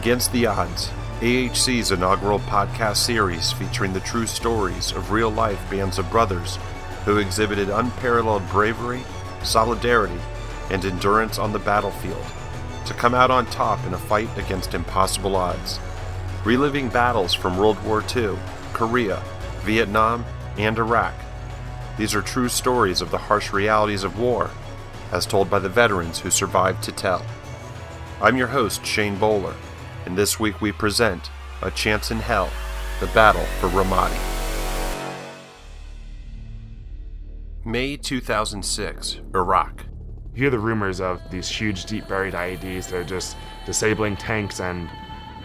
Against 0.00 0.32
the 0.32 0.46
Odds, 0.46 0.88
AHC's 1.20 1.92
inaugural 1.92 2.38
podcast 2.38 2.96
series 2.96 3.52
featuring 3.52 3.92
the 3.92 4.00
true 4.00 4.26
stories 4.26 4.92
of 4.92 5.10
real 5.10 5.28
life 5.28 5.60
bands 5.70 5.98
of 5.98 6.10
brothers 6.10 6.58
who 7.04 7.18
exhibited 7.18 7.68
unparalleled 7.68 8.48
bravery, 8.48 9.02
solidarity, 9.42 10.18
and 10.70 10.82
endurance 10.86 11.38
on 11.38 11.52
the 11.52 11.58
battlefield 11.58 12.24
to 12.86 12.94
come 12.94 13.14
out 13.14 13.30
on 13.30 13.44
top 13.50 13.84
in 13.86 13.92
a 13.92 13.98
fight 13.98 14.30
against 14.38 14.72
impossible 14.72 15.36
odds. 15.36 15.78
Reliving 16.46 16.88
battles 16.88 17.34
from 17.34 17.58
World 17.58 17.78
War 17.84 18.02
II, 18.16 18.38
Korea, 18.72 19.22
Vietnam, 19.64 20.24
and 20.56 20.78
Iraq. 20.78 21.12
These 21.98 22.14
are 22.14 22.22
true 22.22 22.48
stories 22.48 23.02
of 23.02 23.10
the 23.10 23.18
harsh 23.18 23.52
realities 23.52 24.04
of 24.04 24.18
war, 24.18 24.48
as 25.12 25.26
told 25.26 25.50
by 25.50 25.58
the 25.58 25.68
veterans 25.68 26.20
who 26.20 26.30
survived 26.30 26.82
to 26.84 26.92
tell. 26.92 27.22
I'm 28.22 28.38
your 28.38 28.48
host, 28.48 28.86
Shane 28.86 29.16
Bowler, 29.16 29.54
and 30.06 30.16
this 30.16 30.40
week 30.40 30.60
we 30.60 30.72
present 30.72 31.30
A 31.62 31.70
Chance 31.70 32.10
in 32.10 32.18
Hell 32.18 32.50
The 33.00 33.06
Battle 33.08 33.44
for 33.60 33.68
Ramadi. 33.68 34.18
May 37.64 37.96
2006, 37.96 39.20
Iraq. 39.34 39.84
You 40.34 40.42
hear 40.42 40.50
the 40.50 40.58
rumors 40.58 41.00
of 41.00 41.20
these 41.30 41.48
huge, 41.48 41.84
deep 41.84 42.08
buried 42.08 42.34
IEDs 42.34 42.88
that 42.88 42.94
are 42.94 43.04
just 43.04 43.36
disabling 43.66 44.16
tanks, 44.16 44.60
and 44.60 44.88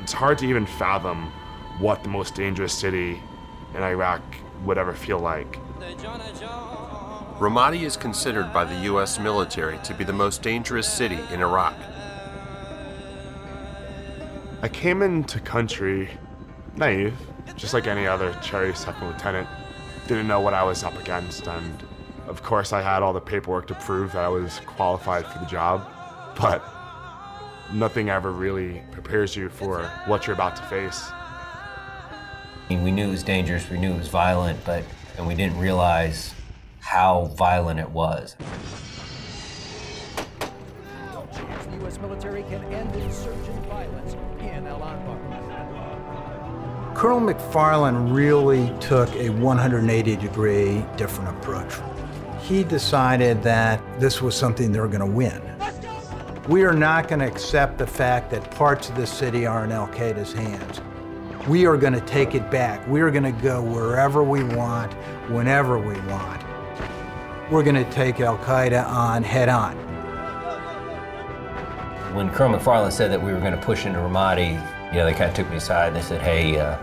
it's 0.02 0.14
hard 0.14 0.38
to 0.40 0.46
even 0.46 0.66
fathom 0.66 1.32
what 1.80 2.04
the 2.04 2.10
most 2.10 2.36
dangerous 2.36 2.74
city 2.74 3.20
in 3.76 3.84
Iraq 3.84 4.22
would 4.64 4.78
ever 4.78 4.94
feel 4.94 5.20
like. 5.20 5.60
Ramadi 7.40 7.82
is 7.82 7.98
considered 7.98 8.54
by 8.54 8.64
the 8.64 8.76
U.S. 8.84 9.20
military 9.20 9.78
to 9.80 9.94
be 9.94 10.06
the 10.06 10.14
most 10.14 10.42
dangerous 10.42 10.88
city 10.88 11.20
in 11.32 11.42
Iraq. 11.42 11.76
I 14.66 14.68
came 14.68 15.04
into 15.04 15.40
country 15.40 16.10
naive, 16.76 17.16
just 17.56 17.76
like 17.76 17.86
any 17.86 18.08
other 18.08 18.34
cherry 18.42 18.74
second 18.74 19.10
lieutenant. 19.10 19.48
Didn't 20.08 20.28
know 20.28 20.40
what 20.40 20.56
I 20.56 20.64
was 20.64 20.84
up 20.84 21.00
against, 21.00 21.48
and 21.48 21.84
of 22.26 22.42
course, 22.42 22.74
I 22.74 22.82
had 22.82 23.04
all 23.04 23.14
the 23.14 23.22
paperwork 23.22 23.68
to 23.68 23.76
prove 23.76 24.14
that 24.14 24.26
I 24.26 24.28
was 24.28 24.62
qualified 24.66 25.28
for 25.28 25.38
the 25.38 25.46
job, 25.46 25.88
but 26.42 26.64
nothing 27.72 28.10
ever 28.10 28.32
really 28.32 28.82
prepares 28.90 29.36
you 29.36 29.50
for 29.50 29.84
what 30.08 30.26
you're 30.26 30.34
about 30.34 30.56
to 30.56 30.64
face. 30.64 31.10
I 31.12 32.66
mean, 32.68 32.82
we 32.82 32.90
knew 32.90 33.10
it 33.10 33.12
was 33.12 33.22
dangerous, 33.22 33.70
we 33.70 33.78
knew 33.78 33.94
it 33.94 34.00
was 34.00 34.08
violent, 34.08 34.66
but 34.66 34.84
and 35.20 35.28
we 35.28 35.36
didn't 35.36 35.60
realize 35.60 36.34
how 36.80 37.26
violent 37.38 37.80
it 37.80 37.92
was. 37.92 38.36
The 40.40 41.78
U.S. 41.82 42.00
military 42.00 42.42
can 42.42 42.64
end 42.74 42.96
insurgent 42.96 43.64
violence 43.68 44.16
Colonel 46.96 47.20
McFarland 47.20 48.16
really 48.16 48.74
took 48.80 49.14
a 49.16 49.30
180 49.30 50.16
degree 50.16 50.84
different 50.98 51.38
approach. 51.38 51.74
He 52.42 52.64
decided 52.64 53.44
that 53.44 53.82
this 54.00 54.22
was 54.22 54.36
something 54.36 54.72
they 54.72 54.80
were 54.80 54.88
going 54.88 55.02
to 55.02 55.06
win. 55.06 55.42
We 56.48 56.64
are 56.64 56.74
not 56.74 57.08
going 57.08 57.20
to 57.20 57.28
accept 57.28 57.78
the 57.78 57.86
fact 57.86 58.32
that 58.32 58.50
parts 58.52 58.90
of 58.90 58.96
the 58.96 59.06
city 59.06 59.46
are 59.46 59.66
in 59.66 59.72
Al 59.72 59.88
Qaeda's 59.90 60.34
hands. 60.34 60.82
We 61.48 61.66
are 61.66 61.78
going 61.78 61.94
to 61.94 62.02
take 62.02 62.34
it 62.34 62.50
back. 62.50 62.88
We 62.88 63.02
are 63.02 63.12
going 63.12 63.24
to 63.24 63.42
go 63.44 63.62
wherever 63.62 64.24
we 64.24 64.44
want, 64.44 64.94
whenever 65.30 65.78
we 65.78 66.00
want. 66.10 66.44
We're 67.52 67.64
going 67.64 67.76
to 67.76 67.92
take 67.92 68.20
Al 68.20 68.38
Qaeda 68.40 68.88
on 68.88 69.22
head 69.22 69.50
on. 69.50 69.95
When 72.16 72.30
Colonel 72.30 72.58
McFarland 72.58 72.94
said 72.94 73.12
that 73.12 73.22
we 73.22 73.34
were 73.34 73.42
going 73.42 73.52
to 73.52 73.62
push 73.62 73.86
into 73.86 74.00
Ramadi, 74.00 74.54
you 74.94 75.00
know, 75.00 75.04
they 75.04 75.12
kind 75.12 75.30
of 75.30 75.34
took 75.34 75.50
me 75.50 75.58
aside 75.58 75.88
and 75.88 75.98
they 75.98 76.02
said, 76.02 76.22
hey, 76.22 76.58
uh, 76.58 76.78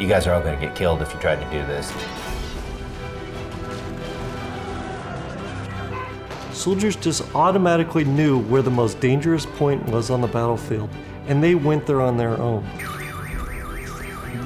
you 0.00 0.08
guys 0.08 0.26
are 0.26 0.32
all 0.32 0.40
going 0.40 0.58
to 0.58 0.66
get 0.66 0.74
killed 0.74 1.02
if 1.02 1.12
you 1.12 1.20
try 1.20 1.36
to 1.36 1.44
do 1.50 1.58
this. 1.66 1.92
Soldiers 6.58 6.96
just 6.96 7.22
automatically 7.34 8.04
knew 8.04 8.38
where 8.44 8.62
the 8.62 8.70
most 8.70 8.98
dangerous 8.98 9.44
point 9.44 9.84
was 9.90 10.08
on 10.08 10.22
the 10.22 10.26
battlefield, 10.26 10.88
and 11.26 11.44
they 11.44 11.54
went 11.54 11.86
there 11.86 12.00
on 12.00 12.16
their 12.16 12.40
own. 12.40 12.66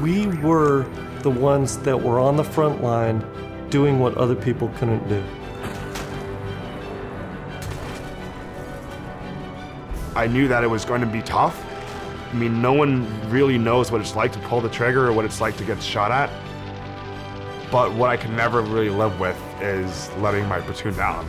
We 0.02 0.26
were 0.26 0.86
the 1.20 1.30
ones 1.30 1.78
that 1.78 2.02
were 2.02 2.18
on 2.18 2.36
the 2.36 2.42
front 2.42 2.82
line 2.82 3.24
doing 3.70 4.00
what 4.00 4.16
other 4.16 4.34
people 4.34 4.70
couldn't 4.70 5.08
do. 5.08 5.22
I 10.14 10.26
knew 10.26 10.46
that 10.48 10.62
it 10.62 10.66
was 10.66 10.84
going 10.84 11.00
to 11.00 11.06
be 11.06 11.22
tough. 11.22 11.64
I 12.30 12.34
mean, 12.34 12.60
no 12.60 12.74
one 12.74 13.30
really 13.30 13.56
knows 13.56 13.90
what 13.90 14.00
it's 14.00 14.14
like 14.14 14.32
to 14.32 14.38
pull 14.40 14.60
the 14.60 14.68
trigger 14.68 15.08
or 15.08 15.12
what 15.12 15.24
it's 15.24 15.40
like 15.40 15.56
to 15.56 15.64
get 15.64 15.82
shot 15.82 16.10
at. 16.10 16.30
But 17.70 17.94
what 17.94 18.10
I 18.10 18.18
can 18.18 18.36
never 18.36 18.60
really 18.60 18.90
live 18.90 19.18
with 19.18 19.38
is 19.62 20.10
letting 20.18 20.46
my 20.46 20.60
platoon 20.60 20.94
down. 20.96 21.26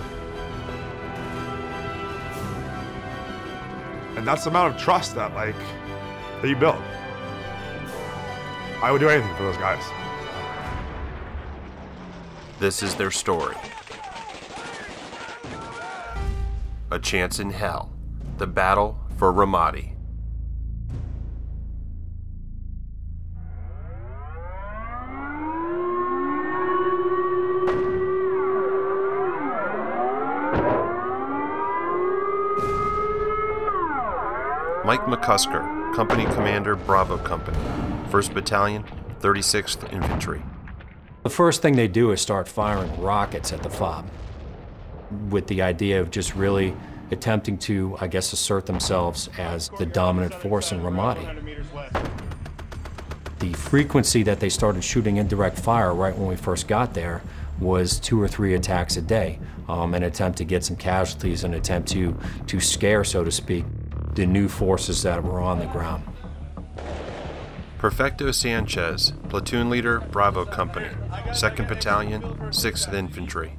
And 4.17 4.27
that's 4.27 4.43
the 4.43 4.49
amount 4.49 4.75
of 4.75 4.81
trust 4.81 5.15
that, 5.15 5.33
like, 5.33 5.55
that 6.41 6.49
you 6.49 6.55
build. 6.57 6.81
I 8.81 8.91
would 8.91 8.99
do 8.99 9.07
anything 9.07 9.33
for 9.35 9.43
those 9.43 9.57
guys. 9.57 9.83
This 12.59 12.83
is 12.83 12.95
their 12.95 13.11
story. 13.11 13.55
A 16.91 16.99
Chance 16.99 17.39
in 17.39 17.49
Hell 17.49 17.92
The 18.43 18.47
Battle 18.47 18.99
for 19.15 19.31
Ramadi. 19.31 19.95
Mike 34.83 34.99
McCusker, 35.05 35.95
Company 35.95 36.25
Commander, 36.25 36.75
Bravo 36.75 37.17
Company, 37.19 37.57
1st 38.09 38.33
Battalion, 38.33 38.83
36th 39.21 39.93
Infantry. 39.93 40.41
The 41.23 41.29
first 41.29 41.61
thing 41.61 41.77
they 41.77 41.87
do 41.87 42.11
is 42.11 42.19
start 42.19 42.49
firing 42.49 43.01
rockets 43.01 43.53
at 43.53 43.63
the 43.63 43.69
FOB 43.69 44.05
with 45.29 45.47
the 45.47 45.61
idea 45.61 46.01
of 46.01 46.11
just 46.11 46.35
really 46.35 46.75
attempting 47.13 47.57
to, 47.59 47.95
I 48.01 48.07
guess, 48.07 48.33
assert 48.33 48.65
themselves 48.65 49.29
as 49.37 49.69
the 49.79 49.85
dominant 49.85 50.33
force 50.33 50.71
in 50.71 50.81
Ramadi. 50.81 51.25
The 53.39 53.53
frequency 53.53 54.23
that 54.23 54.39
they 54.39 54.49
started 54.49 54.83
shooting 54.83 55.17
indirect 55.17 55.59
fire 55.59 55.93
right 55.93 56.15
when 56.15 56.27
we 56.27 56.35
first 56.35 56.67
got 56.67 56.93
there 56.93 57.21
was 57.59 57.99
two 57.99 58.21
or 58.21 58.27
three 58.27 58.53
attacks 58.53 58.97
a 58.97 59.01
day, 59.01 59.39
um, 59.69 59.93
an 59.93 60.03
attempt 60.03 60.37
to 60.39 60.43
get 60.43 60.63
some 60.63 60.75
casualties, 60.75 61.43
an 61.43 61.53
attempt 61.53 61.89
to, 61.89 62.17
to 62.47 62.59
scare, 62.59 63.03
so 63.03 63.23
to 63.23 63.31
speak, 63.31 63.65
the 64.15 64.25
new 64.25 64.47
forces 64.47 65.03
that 65.03 65.23
were 65.23 65.39
on 65.39 65.59
the 65.59 65.65
ground. 65.67 66.03
Perfecto 67.77 68.31
Sanchez, 68.31 69.11
Platoon 69.27 69.69
Leader, 69.69 69.99
Bravo 69.99 70.45
Company, 70.45 70.89
2nd 71.09 71.67
Battalion, 71.67 72.21
6th 72.21 72.93
Infantry. 72.93 73.57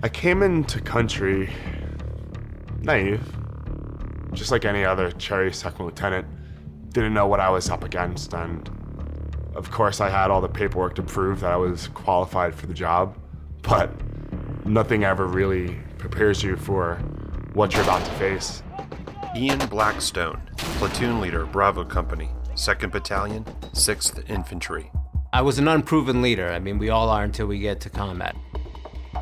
I 0.00 0.08
came 0.08 0.44
into 0.44 0.80
country 0.80 1.50
naive, 2.80 3.22
just 4.32 4.50
like 4.50 4.64
any 4.64 4.84
other 4.84 5.10
cherry 5.12 5.52
second 5.52 5.86
lieutenant. 5.86 6.26
Didn't 6.92 7.14
know 7.14 7.26
what 7.26 7.40
I 7.40 7.50
was 7.50 7.68
up 7.70 7.84
against, 7.84 8.32
and 8.34 8.68
of 9.54 9.70
course, 9.70 10.00
I 10.00 10.08
had 10.08 10.30
all 10.30 10.40
the 10.40 10.48
paperwork 10.48 10.94
to 10.96 11.02
prove 11.02 11.40
that 11.40 11.52
I 11.52 11.56
was 11.56 11.88
qualified 11.88 12.54
for 12.54 12.66
the 12.66 12.74
job, 12.74 13.16
but 13.62 13.90
nothing 14.64 15.04
ever 15.04 15.26
really 15.26 15.76
prepares 15.98 16.42
you 16.42 16.56
for 16.56 16.96
what 17.54 17.74
you're 17.74 17.82
about 17.82 18.04
to 18.04 18.12
face. 18.12 18.62
Ian 19.36 19.58
Blackstone, 19.68 20.40
Platoon 20.56 21.20
Leader, 21.20 21.44
Bravo 21.44 21.84
Company, 21.84 22.30
2nd 22.54 22.92
Battalion, 22.92 23.44
6th 23.72 24.28
Infantry. 24.30 24.90
I 25.32 25.42
was 25.42 25.58
an 25.58 25.68
unproven 25.68 26.22
leader. 26.22 26.48
I 26.50 26.58
mean, 26.58 26.78
we 26.78 26.88
all 26.88 27.08
are 27.10 27.22
until 27.22 27.46
we 27.46 27.58
get 27.58 27.80
to 27.80 27.90
combat. 27.90 28.36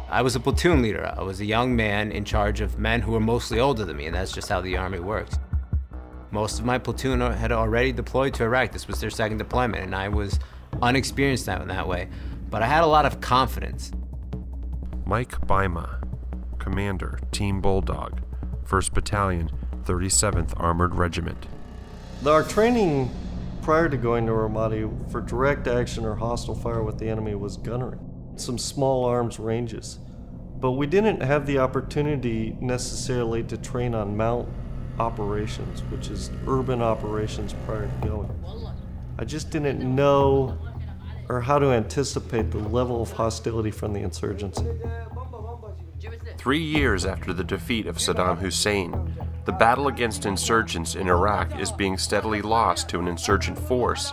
I 0.08 0.22
was 0.22 0.36
a 0.36 0.40
platoon 0.40 0.82
leader. 0.82 1.12
I 1.16 1.22
was 1.22 1.40
a 1.40 1.44
young 1.44 1.74
man 1.74 2.12
in 2.12 2.24
charge 2.24 2.60
of 2.60 2.78
men 2.78 3.02
who 3.02 3.12
were 3.12 3.20
mostly 3.20 3.58
older 3.58 3.84
than 3.84 3.96
me, 3.96 4.06
and 4.06 4.14
that's 4.14 4.32
just 4.32 4.48
how 4.48 4.60
the 4.60 4.76
Army 4.76 5.00
works. 5.00 5.36
Most 6.30 6.60
of 6.60 6.64
my 6.64 6.78
platoon 6.78 7.20
had 7.20 7.50
already 7.50 7.92
deployed 7.92 8.34
to 8.34 8.44
Iraq. 8.44 8.70
This 8.70 8.86
was 8.86 9.00
their 9.00 9.10
second 9.10 9.38
deployment, 9.38 9.82
and 9.82 9.94
I 9.94 10.08
was 10.08 10.38
unexperienced 10.80 11.48
in 11.48 11.68
that 11.68 11.88
way. 11.88 12.08
But 12.50 12.62
I 12.62 12.66
had 12.66 12.84
a 12.84 12.86
lot 12.86 13.04
of 13.04 13.20
confidence. 13.20 13.90
Mike 15.04 15.40
Bajema, 15.46 16.00
Commander, 16.58 17.18
Team 17.32 17.60
Bulldog, 17.60 18.20
1st 18.64 18.92
Battalion, 18.92 19.50
37th 19.84 20.52
Armored 20.56 20.94
Regiment. 20.94 21.46
Our 22.24 22.44
training 22.44 23.10
prior 23.62 23.88
to 23.88 23.96
going 23.96 24.26
to 24.26 24.32
Ramadi 24.32 25.10
for 25.10 25.20
direct 25.20 25.66
action 25.66 26.04
or 26.04 26.14
hostile 26.14 26.54
fire 26.54 26.82
with 26.82 26.98
the 26.98 27.08
enemy 27.08 27.34
was 27.34 27.56
gunnery, 27.56 27.98
some 28.40 28.58
small 28.58 29.04
arms 29.04 29.38
ranges. 29.38 29.98
But 30.58 30.72
we 30.72 30.86
didn't 30.86 31.22
have 31.22 31.46
the 31.46 31.58
opportunity 31.58 32.56
necessarily 32.60 33.42
to 33.44 33.56
train 33.56 33.94
on 33.94 34.16
MOUT 34.16 34.48
operations, 34.98 35.82
which 35.90 36.08
is 36.08 36.30
urban 36.46 36.80
operations 36.80 37.54
prior 37.66 37.86
to 37.86 38.08
going. 38.08 38.30
I 39.18 39.24
just 39.24 39.50
didn't 39.50 39.82
know 39.82 40.58
or 41.28 41.40
how 41.40 41.58
to 41.58 41.66
anticipate 41.66 42.50
the 42.50 42.58
level 42.58 43.02
of 43.02 43.12
hostility 43.12 43.70
from 43.70 43.92
the 43.92 44.00
insurgency. 44.00 44.66
Three 46.38 46.62
years 46.62 47.04
after 47.04 47.32
the 47.32 47.44
defeat 47.44 47.86
of 47.86 47.96
Saddam 47.96 48.38
Hussein, 48.38 49.14
the 49.44 49.52
battle 49.52 49.88
against 49.88 50.26
insurgents 50.26 50.94
in 50.94 51.08
Iraq 51.08 51.58
is 51.58 51.72
being 51.72 51.98
steadily 51.98 52.42
lost 52.42 52.88
to 52.90 52.98
an 52.98 53.08
insurgent 53.08 53.58
force 53.58 54.12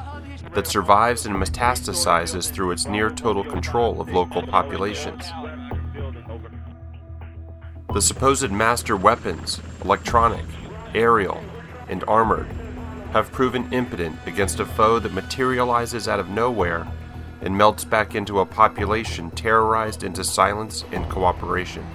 that 0.55 0.67
survives 0.67 1.25
and 1.25 1.35
metastasizes 1.35 2.51
through 2.51 2.71
its 2.71 2.87
near 2.87 3.09
total 3.09 3.43
control 3.43 3.99
of 3.99 4.09
local 4.09 4.45
populations. 4.45 5.23
The 7.93 8.01
supposed 8.01 8.51
master 8.51 8.97
weapons, 8.97 9.61
electronic, 9.83 10.45
aerial, 10.95 11.43
and 11.87 12.03
armored, 12.07 12.47
have 13.11 13.31
proven 13.31 13.71
impotent 13.71 14.17
against 14.25 14.59
a 14.59 14.65
foe 14.65 14.97
that 14.99 15.13
materializes 15.13 16.07
out 16.07 16.19
of 16.19 16.29
nowhere 16.29 16.87
and 17.41 17.55
melts 17.55 17.83
back 17.83 18.15
into 18.15 18.39
a 18.39 18.45
population 18.45 19.29
terrorized 19.31 20.03
into 20.03 20.23
silence 20.23 20.85
and 20.91 21.07
cooperation. 21.09 21.85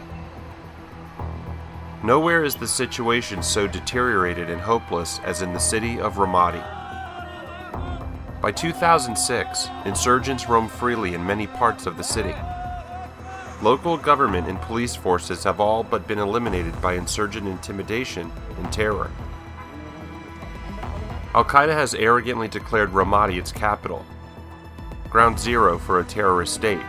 Nowhere 2.05 2.44
is 2.44 2.55
the 2.55 2.69
situation 2.69 3.43
so 3.43 3.66
deteriorated 3.66 4.50
and 4.50 4.60
hopeless 4.60 5.19
as 5.25 5.43
in 5.43 5.52
the 5.52 5.58
city 5.58 5.99
of 5.99 6.14
Ramadi. 6.14 6.77
By 8.40 8.52
2006, 8.52 9.69
insurgents 9.85 10.49
roam 10.49 10.69
freely 10.69 11.14
in 11.14 11.26
many 11.26 11.49
parts 11.49 11.87
of 11.87 11.96
the 11.96 12.05
city. 12.05 12.35
Local 13.62 13.96
government 13.96 14.46
and 14.46 14.61
police 14.61 14.94
forces 14.94 15.43
have 15.43 15.58
all 15.58 15.82
but 15.82 16.06
been 16.06 16.20
eliminated 16.20 16.81
by 16.81 16.94
insurgent 16.94 17.49
intimidation 17.49 18.31
and 18.58 18.73
terror. 18.73 19.11
Al 21.35 21.44
Qaeda 21.44 21.73
has 21.73 21.94
arrogantly 21.94 22.46
declared 22.46 22.90
Ramadi 22.90 23.38
its 23.38 23.50
capital, 23.50 24.06
ground 25.11 25.41
zero 25.41 25.76
for 25.76 25.99
a 25.99 26.05
terrorist 26.05 26.55
state, 26.55 26.87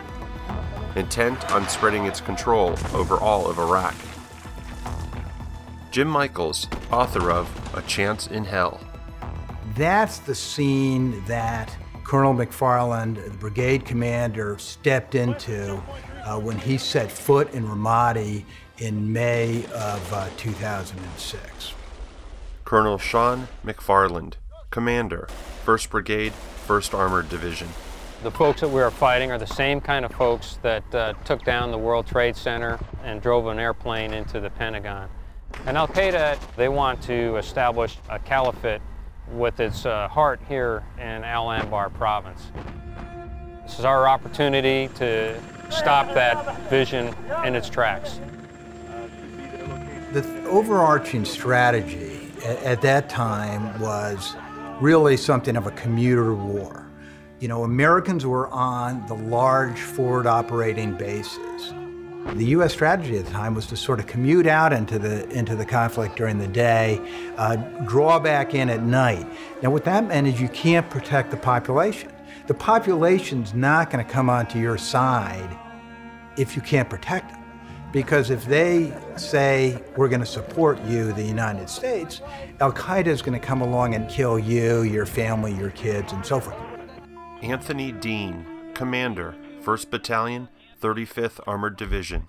intent 0.94 1.50
on 1.50 1.68
spreading 1.68 2.04
its 2.04 2.20
control 2.20 2.76
over 2.94 3.16
all 3.16 3.50
of 3.50 3.58
Iraq. 3.58 3.96
Jim 5.90 6.06
Michaels, 6.06 6.68
author 6.92 7.32
of 7.32 7.50
A 7.76 7.82
Chance 7.82 8.28
in 8.28 8.44
Hell. 8.44 8.80
That's 9.80 10.18
the 10.18 10.34
scene 10.34 11.24
that 11.24 11.74
Colonel 12.04 12.34
McFarland, 12.34 13.24
the 13.24 13.30
brigade 13.38 13.86
commander, 13.86 14.58
stepped 14.58 15.14
into 15.14 15.82
uh, 16.22 16.38
when 16.38 16.58
he 16.58 16.76
set 16.76 17.10
foot 17.10 17.54
in 17.54 17.64
Ramadi 17.64 18.44
in 18.76 19.10
May 19.10 19.64
of 19.72 20.12
uh, 20.12 20.28
2006. 20.36 21.72
Colonel 22.66 22.98
Sean 22.98 23.48
McFarland, 23.64 24.34
Commander, 24.68 25.28
1st 25.64 25.88
Brigade, 25.88 26.34
1st 26.66 26.92
Armored 26.92 27.30
Division. 27.30 27.68
The 28.22 28.30
folks 28.30 28.60
that 28.60 28.68
we 28.68 28.82
are 28.82 28.90
fighting 28.90 29.32
are 29.32 29.38
the 29.38 29.46
same 29.46 29.80
kind 29.80 30.04
of 30.04 30.12
folks 30.12 30.58
that 30.60 30.94
uh, 30.94 31.14
took 31.24 31.42
down 31.42 31.70
the 31.70 31.78
World 31.78 32.06
Trade 32.06 32.36
Center 32.36 32.78
and 33.02 33.22
drove 33.22 33.46
an 33.46 33.58
airplane 33.58 34.12
into 34.12 34.40
the 34.40 34.50
Pentagon. 34.50 35.08
And 35.64 35.78
Al 35.78 35.88
Qaeda, 35.88 36.38
they 36.56 36.68
want 36.68 37.02
to 37.04 37.36
establish 37.36 37.96
a 38.10 38.18
caliphate 38.18 38.82
with 39.32 39.60
its 39.60 39.86
uh, 39.86 40.08
heart 40.08 40.40
here 40.48 40.82
in 40.98 41.24
Al 41.24 41.46
Anbar 41.46 41.92
province. 41.94 42.50
This 43.64 43.78
is 43.78 43.84
our 43.84 44.08
opportunity 44.08 44.88
to 44.96 45.40
stop 45.70 46.12
that 46.14 46.60
vision 46.68 47.14
in 47.44 47.54
its 47.54 47.68
tracks. 47.68 48.20
The 50.12 50.44
overarching 50.46 51.24
strategy 51.24 52.32
at, 52.44 52.62
at 52.64 52.82
that 52.82 53.08
time 53.08 53.78
was 53.80 54.34
really 54.80 55.16
something 55.16 55.56
of 55.56 55.66
a 55.66 55.70
commuter 55.72 56.34
war. 56.34 56.86
You 57.38 57.48
know, 57.48 57.64
Americans 57.64 58.26
were 58.26 58.48
on 58.48 59.06
the 59.06 59.14
large 59.14 59.78
forward 59.78 60.26
operating 60.26 60.94
bases. 60.94 61.72
The 62.26 62.44
U.S. 62.46 62.72
strategy 62.72 63.16
at 63.18 63.24
the 63.24 63.30
time 63.30 63.54
was 63.54 63.66
to 63.66 63.76
sort 63.76 63.98
of 63.98 64.06
commute 64.06 64.46
out 64.46 64.72
into 64.72 64.98
the 64.98 65.28
into 65.30 65.56
the 65.56 65.64
conflict 65.64 66.16
during 66.16 66.38
the 66.38 66.46
day, 66.46 67.00
uh, 67.36 67.56
draw 67.86 68.20
back 68.20 68.54
in 68.54 68.68
at 68.68 68.82
night. 68.82 69.26
Now, 69.62 69.70
what 69.70 69.84
that 69.84 70.06
meant 70.06 70.26
is 70.26 70.40
you 70.40 70.48
can't 70.48 70.88
protect 70.90 71.30
the 71.30 71.36
population. 71.36 72.12
The 72.46 72.54
population's 72.54 73.54
not 73.54 73.90
going 73.90 74.04
to 74.04 74.10
come 74.10 74.28
onto 74.28 74.58
your 74.58 74.78
side 74.78 75.56
if 76.36 76.54
you 76.54 76.62
can't 76.62 76.88
protect 76.88 77.30
them, 77.30 77.42
because 77.90 78.30
if 78.30 78.44
they 78.44 78.92
say 79.16 79.82
we're 79.96 80.08
going 80.08 80.20
to 80.20 80.26
support 80.26 80.80
you, 80.84 81.12
the 81.12 81.24
United 81.24 81.68
States, 81.68 82.20
Al 82.60 82.72
Qaeda 82.72 83.06
is 83.06 83.22
going 83.22 83.38
to 83.38 83.44
come 83.44 83.60
along 83.60 83.94
and 83.94 84.08
kill 84.08 84.38
you, 84.38 84.82
your 84.82 85.06
family, 85.06 85.52
your 85.54 85.70
kids, 85.70 86.12
and 86.12 86.24
so 86.24 86.38
forth. 86.38 86.56
Anthony 87.42 87.92
Deane, 87.92 88.44
Commander, 88.74 89.34
1st 89.62 89.90
Battalion, 89.90 90.48
35th 90.80 91.40
Armored 91.46 91.76
Division. 91.76 92.26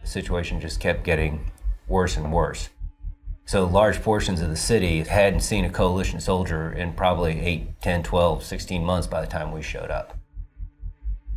The 0.00 0.06
situation 0.06 0.60
just 0.60 0.80
kept 0.80 1.04
getting 1.04 1.50
worse 1.86 2.16
and 2.16 2.32
worse. 2.32 2.70
So 3.46 3.64
large 3.64 4.02
portions 4.02 4.40
of 4.40 4.50
the 4.50 4.56
city 4.56 5.02
hadn't 5.02 5.40
seen 5.40 5.64
a 5.64 5.70
coalition 5.70 6.20
soldier 6.20 6.70
in 6.72 6.92
probably 6.92 7.40
8, 7.40 7.80
10, 7.80 8.02
12, 8.02 8.44
16 8.44 8.84
months 8.84 9.06
by 9.06 9.20
the 9.20 9.26
time 9.26 9.52
we 9.52 9.62
showed 9.62 9.90
up. 9.90 10.18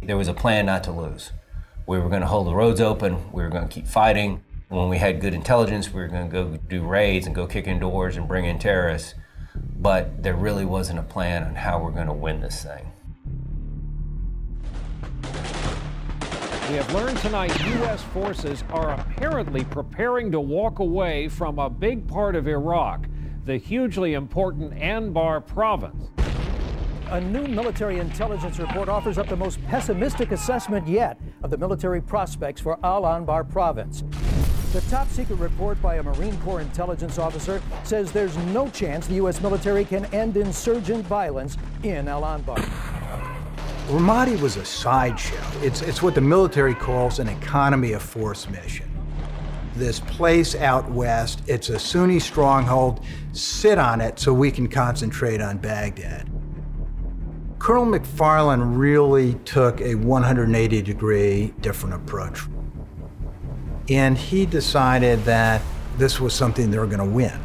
There 0.02 0.18
was 0.18 0.28
a 0.28 0.34
plan 0.34 0.66
not 0.66 0.84
to 0.86 0.92
lose. 0.92 1.32
We 1.88 2.00
were 2.00 2.10
going 2.10 2.22
to 2.22 2.28
hold 2.28 2.48
the 2.48 2.56
roads 2.56 2.82
open, 2.82 3.32
we 3.32 3.44
were 3.44 3.50
going 3.50 3.68
to 3.68 3.74
keep 3.74 3.88
fighting. 3.88 4.44
When 4.70 4.90
we 4.90 4.98
had 4.98 5.22
good 5.22 5.34
intelligence, 5.34 5.94
we 5.94 6.02
were 6.02 6.08
going 6.08 6.30
to 6.30 6.34
go 6.34 6.58
do 6.70 6.84
raids 6.84 7.28
and 7.28 7.36
go 7.36 7.46
kick 7.46 7.68
in 7.68 7.80
doors 7.80 8.18
and 8.18 8.28
bring 8.28 8.46
in 8.46 8.58
terrorists. 8.58 9.14
But 9.56 10.24
there 10.24 10.36
really 10.36 10.66
wasn't 10.66 11.00
a 11.00 11.04
plan 11.04 11.44
on 11.44 11.56
how 11.56 11.82
we're 11.84 11.92
going 11.92 12.08
to 12.08 12.14
win 12.14 12.42
this 12.42 12.64
thing. 12.64 12.92
We 16.72 16.78
have 16.78 16.94
learned 16.94 17.18
tonight 17.18 17.50
U.S. 17.66 18.02
forces 18.02 18.64
are 18.70 18.92
apparently 18.92 19.66
preparing 19.66 20.32
to 20.32 20.40
walk 20.40 20.80
away 20.80 21.28
from 21.28 21.60
a 21.60 21.70
big 21.70 22.08
part 22.08 22.34
of 22.34 22.48
Iraq, 22.48 23.08
the 23.44 23.58
hugely 23.58 24.14
important 24.14 24.74
Anbar 24.76 25.46
province. 25.46 26.08
A 27.10 27.20
new 27.20 27.46
military 27.46 28.00
intelligence 28.00 28.58
report 28.58 28.88
offers 28.88 29.18
up 29.18 29.28
the 29.28 29.36
most 29.36 29.62
pessimistic 29.68 30.32
assessment 30.32 30.88
yet 30.88 31.20
of 31.44 31.52
the 31.52 31.58
military 31.58 32.00
prospects 32.00 32.62
for 32.62 32.80
Al 32.86 33.02
Anbar 33.02 33.52
province. 33.52 34.06
The 34.72 34.80
top 34.90 35.10
secret 35.10 35.40
report 35.40 35.82
by 35.82 35.96
a 35.96 36.04
Marine 36.04 36.38
Corps 36.38 36.62
intelligence 36.62 37.20
officer 37.20 37.62
says 37.84 38.14
there's 38.14 38.38
no 38.38 38.70
chance 38.70 39.08
the 39.08 39.16
U.S. 39.16 39.42
military 39.42 39.84
can 39.84 40.06
end 40.14 40.38
insurgent 40.38 41.06
violence 41.06 41.58
in 41.84 42.08
Al 42.08 42.22
Anbar. 42.22 43.01
Ramadi 43.88 44.40
was 44.40 44.58
a 44.58 44.66
sideshow. 44.66 45.42
It's, 45.62 45.82
it's 45.82 46.02
what 46.02 46.16
the 46.16 46.22
military 46.22 46.74
calls 46.74 47.20
an 47.20 47.28
economy 47.28 47.94
of 47.94 48.02
force 48.02 48.50
mission. 48.50 48.90
This 49.76 50.00
place 50.02 50.56
out 50.56 50.90
west, 50.92 51.42
it's 51.48 51.70
a 51.70 51.80
Sunni 51.80 52.20
stronghold. 52.20 53.04
Sit 53.32 53.78
on 53.78 54.02
it 54.02 54.20
so 54.20 54.34
we 54.34 54.52
can 54.52 54.68
concentrate 54.68 55.42
on 55.42 55.58
Baghdad. 55.58 56.30
Colonel 57.58 57.86
McFarland 57.86 58.78
really 58.78 59.36
took 59.46 59.82
a 59.82 59.96
180 59.96 60.82
degree 60.82 61.54
different 61.62 61.96
approach. 61.96 62.42
And 63.90 64.18
he 64.18 64.46
decided 64.46 65.24
that 65.26 65.62
this 65.98 66.20
was 66.20 66.34
something 66.34 66.72
they 66.72 66.80
were 66.80 66.86
going 66.86 67.00
to 67.00 67.06
win. 67.06 67.40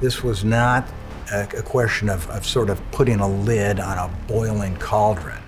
This 0.00 0.22
was 0.22 0.44
not 0.44 0.86
a, 1.32 1.42
a 1.56 1.62
question 1.62 2.08
of, 2.08 2.28
of 2.30 2.46
sort 2.46 2.70
of 2.70 2.80
putting 2.90 3.20
a 3.20 3.28
lid 3.28 3.80
on 3.80 3.98
a 3.98 4.10
boiling 4.26 4.76
cauldron. 4.76 5.42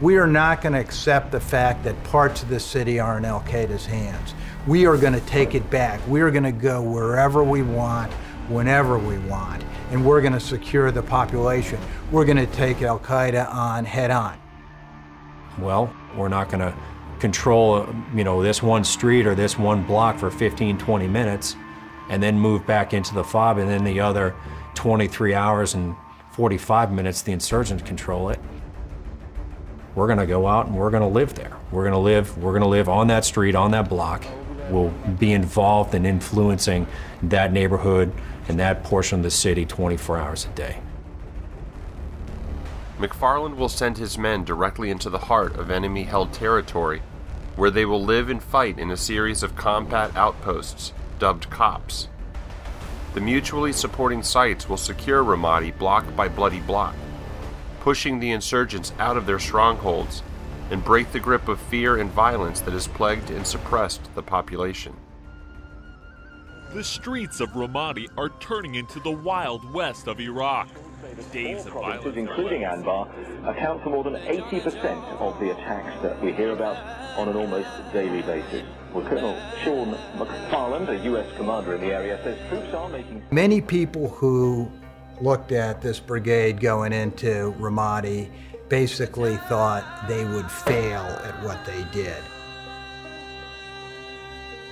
We 0.00 0.16
are 0.16 0.26
not 0.26 0.62
going 0.62 0.72
to 0.72 0.80
accept 0.80 1.30
the 1.30 1.40
fact 1.40 1.84
that 1.84 2.02
parts 2.04 2.42
of 2.42 2.48
the 2.48 2.60
city 2.60 2.98
are 2.98 3.18
in 3.18 3.24
Al 3.24 3.40
Qaeda's 3.42 3.84
hands. 3.84 4.34
We 4.66 4.86
are 4.86 4.96
going 4.96 5.12
to 5.12 5.20
take 5.20 5.54
it 5.54 5.68
back. 5.70 6.00
We 6.08 6.20
are 6.22 6.30
going 6.30 6.44
to 6.44 6.52
go 6.52 6.80
wherever 6.80 7.44
we 7.44 7.62
want, 7.62 8.12
whenever 8.48 8.98
we 8.98 9.18
want, 9.18 9.62
and 9.90 10.04
we're 10.04 10.22
going 10.22 10.32
to 10.32 10.40
secure 10.40 10.90
the 10.90 11.02
population. 11.02 11.78
We're 12.10 12.24
going 12.24 12.38
to 12.38 12.46
take 12.46 12.80
Al 12.82 12.98
Qaeda 12.98 13.52
on 13.52 13.84
head 13.84 14.10
on. 14.10 14.38
Well, 15.58 15.94
we're 16.16 16.28
not 16.28 16.48
going 16.48 16.60
to 16.60 16.74
control, 17.20 17.86
you 18.14 18.24
know, 18.24 18.42
this 18.42 18.62
one 18.62 18.84
street 18.84 19.26
or 19.26 19.34
this 19.34 19.58
one 19.58 19.82
block 19.82 20.18
for 20.18 20.30
15, 20.30 20.78
20 20.78 21.06
minutes 21.06 21.56
and 22.08 22.22
then 22.22 22.38
move 22.38 22.66
back 22.66 22.92
into 22.92 23.14
the 23.14 23.22
fob 23.22 23.58
and 23.58 23.70
then 23.70 23.84
the 23.84 24.00
other 24.00 24.34
23 24.74 25.34
hours 25.34 25.74
and 25.74 25.94
45 26.32 26.92
minutes 26.92 27.22
the 27.22 27.32
insurgents 27.32 27.82
control 27.82 28.30
it. 28.30 28.40
We're 29.94 30.06
going 30.06 30.18
to 30.18 30.26
go 30.26 30.46
out 30.46 30.66
and 30.66 30.76
we're 30.76 30.90
going 30.90 31.02
to 31.02 31.08
live 31.08 31.34
there. 31.34 31.56
We're 31.72 31.82
going 31.82 31.94
to 31.94 31.98
live 31.98 32.38
we're 32.38 32.52
going 32.52 32.62
to 32.62 32.68
live 32.68 32.88
on 32.88 33.08
that 33.08 33.24
street, 33.24 33.54
on 33.54 33.72
that 33.72 33.88
block. 33.88 34.24
We'll 34.70 34.90
be 35.18 35.32
involved 35.32 35.94
in 35.94 36.06
influencing 36.06 36.86
that 37.22 37.52
neighborhood 37.52 38.12
and 38.48 38.58
that 38.60 38.84
portion 38.84 39.18
of 39.18 39.22
the 39.24 39.30
city 39.30 39.66
24 39.66 40.18
hours 40.18 40.44
a 40.44 40.48
day. 40.48 40.78
McFarland 42.98 43.56
will 43.56 43.68
send 43.68 43.96
his 43.96 44.18
men 44.18 44.44
directly 44.44 44.90
into 44.90 45.08
the 45.08 45.18
heart 45.18 45.56
of 45.56 45.70
enemy 45.70 46.04
held 46.04 46.32
territory, 46.32 47.00
where 47.56 47.70
they 47.70 47.86
will 47.86 48.02
live 48.02 48.28
and 48.28 48.42
fight 48.42 48.78
in 48.78 48.90
a 48.90 48.96
series 48.96 49.42
of 49.42 49.56
combat 49.56 50.14
outposts 50.16 50.92
dubbed 51.18 51.48
COPs. 51.50 52.08
The 53.12 53.20
mutually 53.20 53.72
supporting 53.72 54.22
sites 54.22 54.68
will 54.68 54.76
secure 54.76 55.24
Ramadi 55.24 55.76
block 55.76 56.14
by 56.14 56.28
bloody 56.28 56.60
block, 56.60 56.94
pushing 57.80 58.20
the 58.20 58.30
insurgents 58.30 58.92
out 59.00 59.16
of 59.16 59.26
their 59.26 59.40
strongholds 59.40 60.22
and 60.70 60.84
break 60.84 61.10
the 61.10 61.18
grip 61.18 61.48
of 61.48 61.60
fear 61.60 61.96
and 61.96 62.08
violence 62.12 62.60
that 62.60 62.72
has 62.72 62.86
plagued 62.86 63.30
and 63.30 63.44
suppressed 63.44 64.14
the 64.14 64.22
population. 64.22 64.94
The 66.72 66.84
streets 66.84 67.40
of 67.40 67.48
Ramadi 67.50 68.06
are 68.16 68.28
turning 68.38 68.76
into 68.76 69.00
the 69.00 69.10
wild 69.10 69.68
west 69.72 70.06
of 70.06 70.20
Iraq. 70.20 70.68
Days 71.32 71.66
of 71.66 71.72
provinces, 71.72 72.16
including 72.16 72.62
Anbar, 72.62 73.08
account 73.44 73.82
for 73.82 73.90
more 73.90 74.04
than 74.04 74.14
80% 74.14 74.84
of 75.18 75.40
the 75.40 75.50
attacks 75.50 76.00
that 76.02 76.22
we 76.22 76.32
hear 76.32 76.52
about 76.52 76.76
on 77.18 77.28
an 77.28 77.36
almost 77.36 77.68
daily 77.92 78.22
basis. 78.22 78.64
Well, 78.92 79.06
Colonel 79.06 79.38
Sean 79.62 79.94
McFarland, 80.16 80.88
a 80.88 81.04
U.S. 81.04 81.26
commander 81.36 81.76
in 81.76 81.80
the 81.80 81.94
area, 81.94 82.18
says 82.24 82.36
troops 82.48 82.74
are 82.74 82.88
making... 82.88 83.22
Many 83.30 83.60
people 83.60 84.08
who 84.08 84.68
looked 85.20 85.52
at 85.52 85.80
this 85.80 86.00
brigade 86.00 86.58
going 86.58 86.92
into 86.92 87.54
Ramadi 87.60 88.30
basically 88.68 89.36
thought 89.36 89.84
they 90.08 90.24
would 90.24 90.50
fail 90.50 91.02
at 91.02 91.40
what 91.44 91.64
they 91.64 91.84
did. 91.92 92.16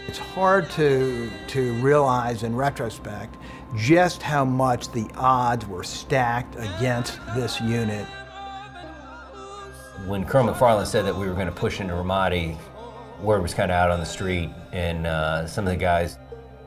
It's 0.09 0.19
hard 0.19 0.69
to, 0.71 1.31
to 1.49 1.73
realize 1.75 2.43
in 2.43 2.57
retrospect 2.57 3.37
just 3.77 4.21
how 4.21 4.45
much 4.45 4.91
the 4.91 5.07
odds 5.17 5.65
were 5.67 5.85
stacked 5.85 6.57
against 6.57 7.21
this 7.37 7.61
unit. 7.61 8.07
When 10.07 10.25
Colonel 10.25 10.55
McFarland 10.55 10.87
said 10.87 11.05
that 11.05 11.15
we 11.15 11.29
were 11.29 11.35
going 11.35 11.47
to 11.47 11.53
push 11.53 11.81
into 11.81 11.93
Ramadi, 11.93 12.57
word 13.21 13.43
was 13.43 13.55
kind 13.55 13.71
of 13.71 13.77
out 13.77 13.91
on 13.91 14.01
the 14.01 14.07
street, 14.07 14.51
and 14.73 15.07
uh, 15.07 15.47
some 15.47 15.67
of 15.67 15.73
the 15.73 15.79
guys, 15.79 16.19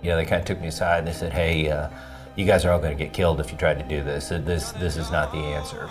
you 0.01 0.09
know, 0.09 0.15
they 0.15 0.25
kind 0.25 0.41
of 0.41 0.45
took 0.45 0.59
me 0.59 0.67
aside 0.67 0.99
and 0.99 1.07
they 1.07 1.13
said, 1.13 1.31
hey, 1.31 1.69
uh, 1.69 1.89
you 2.35 2.45
guys 2.45 2.65
are 2.65 2.71
all 2.71 2.79
going 2.79 2.97
to 2.97 3.03
get 3.03 3.13
killed 3.13 3.39
if 3.39 3.51
you 3.51 3.57
try 3.57 3.73
to 3.73 3.83
do 3.83 4.03
this. 4.03 4.29
This, 4.29 4.71
this 4.73 4.97
is 4.97 5.11
not 5.11 5.31
the 5.31 5.37
answer. 5.37 5.89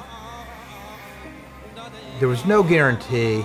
There 2.19 2.29
was 2.29 2.45
no 2.45 2.63
guarantee 2.63 3.45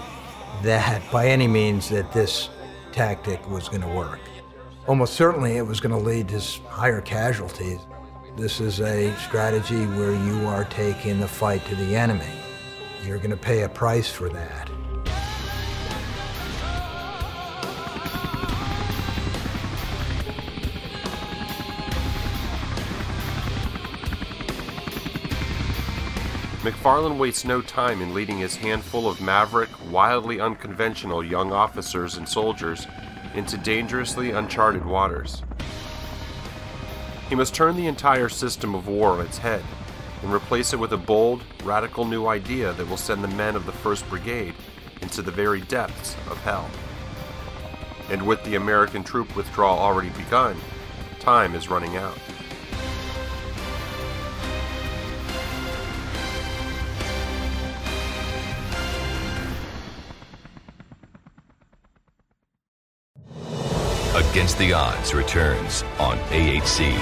that 0.64 1.02
by 1.12 1.28
any 1.28 1.48
means 1.48 1.90
that 1.90 2.12
this 2.12 2.50
tactic 2.92 3.48
was 3.50 3.70
going 3.70 3.82
to 3.82 3.88
work. 3.88 4.20
Almost 4.88 5.14
certainly 5.14 5.58
it 5.58 5.66
was 5.66 5.80
going 5.80 5.92
to 5.92 6.02
lead 6.02 6.30
to 6.30 6.40
higher 6.68 7.02
casualties. 7.02 7.80
This 8.38 8.60
is 8.60 8.82
a 8.82 9.16
strategy 9.18 9.86
where 9.88 10.12
you 10.12 10.46
are 10.48 10.66
taking 10.66 11.20
the 11.20 11.28
fight 11.28 11.66
to 11.66 11.76
the 11.76 11.96
enemy. 11.96 12.26
You're 13.06 13.18
going 13.18 13.32
to 13.32 13.38
pay 13.38 13.64
a 13.64 13.70
price 13.70 14.10
for 14.10 14.30
that. 14.30 14.65
McFarland 26.66 27.20
wastes 27.20 27.46
no 27.46 27.62
time 27.62 28.02
in 28.02 28.16
leading 28.16 28.40
his 28.40 28.56
handful 28.56 29.08
of 29.08 29.22
maverick, 29.22 29.70
wildly 29.92 30.40
unconventional 30.40 31.24
young 31.24 31.52
officers 31.52 32.18
and 32.18 32.28
soldiers 32.28 32.88
into 33.36 33.56
dangerously 33.56 34.32
uncharted 34.32 34.84
waters. 34.84 35.44
He 37.30 37.36
must 37.36 37.54
turn 37.54 37.76
the 37.76 37.86
entire 37.86 38.30
system 38.30 38.74
of 38.74 38.88
war 38.88 39.12
on 39.12 39.22
its 39.28 39.38
head 39.38 39.62
and 40.24 40.34
replace 40.34 40.74
it 40.74 40.80
with 40.80 40.92
a 40.94 40.98
bold, 40.98 41.44
radical 41.64 42.04
new 42.04 42.26
idea 42.26 42.74
that 42.74 42.90
will 42.90 42.98
send 42.98 43.24
the 43.24 43.28
men 43.28 43.56
of 43.56 43.68
the 43.68 43.72
1st 43.72 44.10
Brigade 44.10 44.56
into 45.04 45.22
the 45.22 45.30
very 45.30 45.62
depths 45.62 46.16
of 46.32 46.42
hell. 46.42 46.68
And 48.10 48.26
with 48.26 48.44
the 48.44 48.56
American 48.56 49.04
troop 49.04 49.36
withdrawal 49.36 49.78
already 49.78 50.10
begun, 50.10 50.58
time 51.20 51.54
is 51.54 51.70
running 51.70 51.96
out. 51.96 52.18
Against 64.36 64.58
the 64.58 64.74
Odds 64.74 65.14
returns 65.14 65.84
on 65.98 66.18
AHC. 66.28 66.94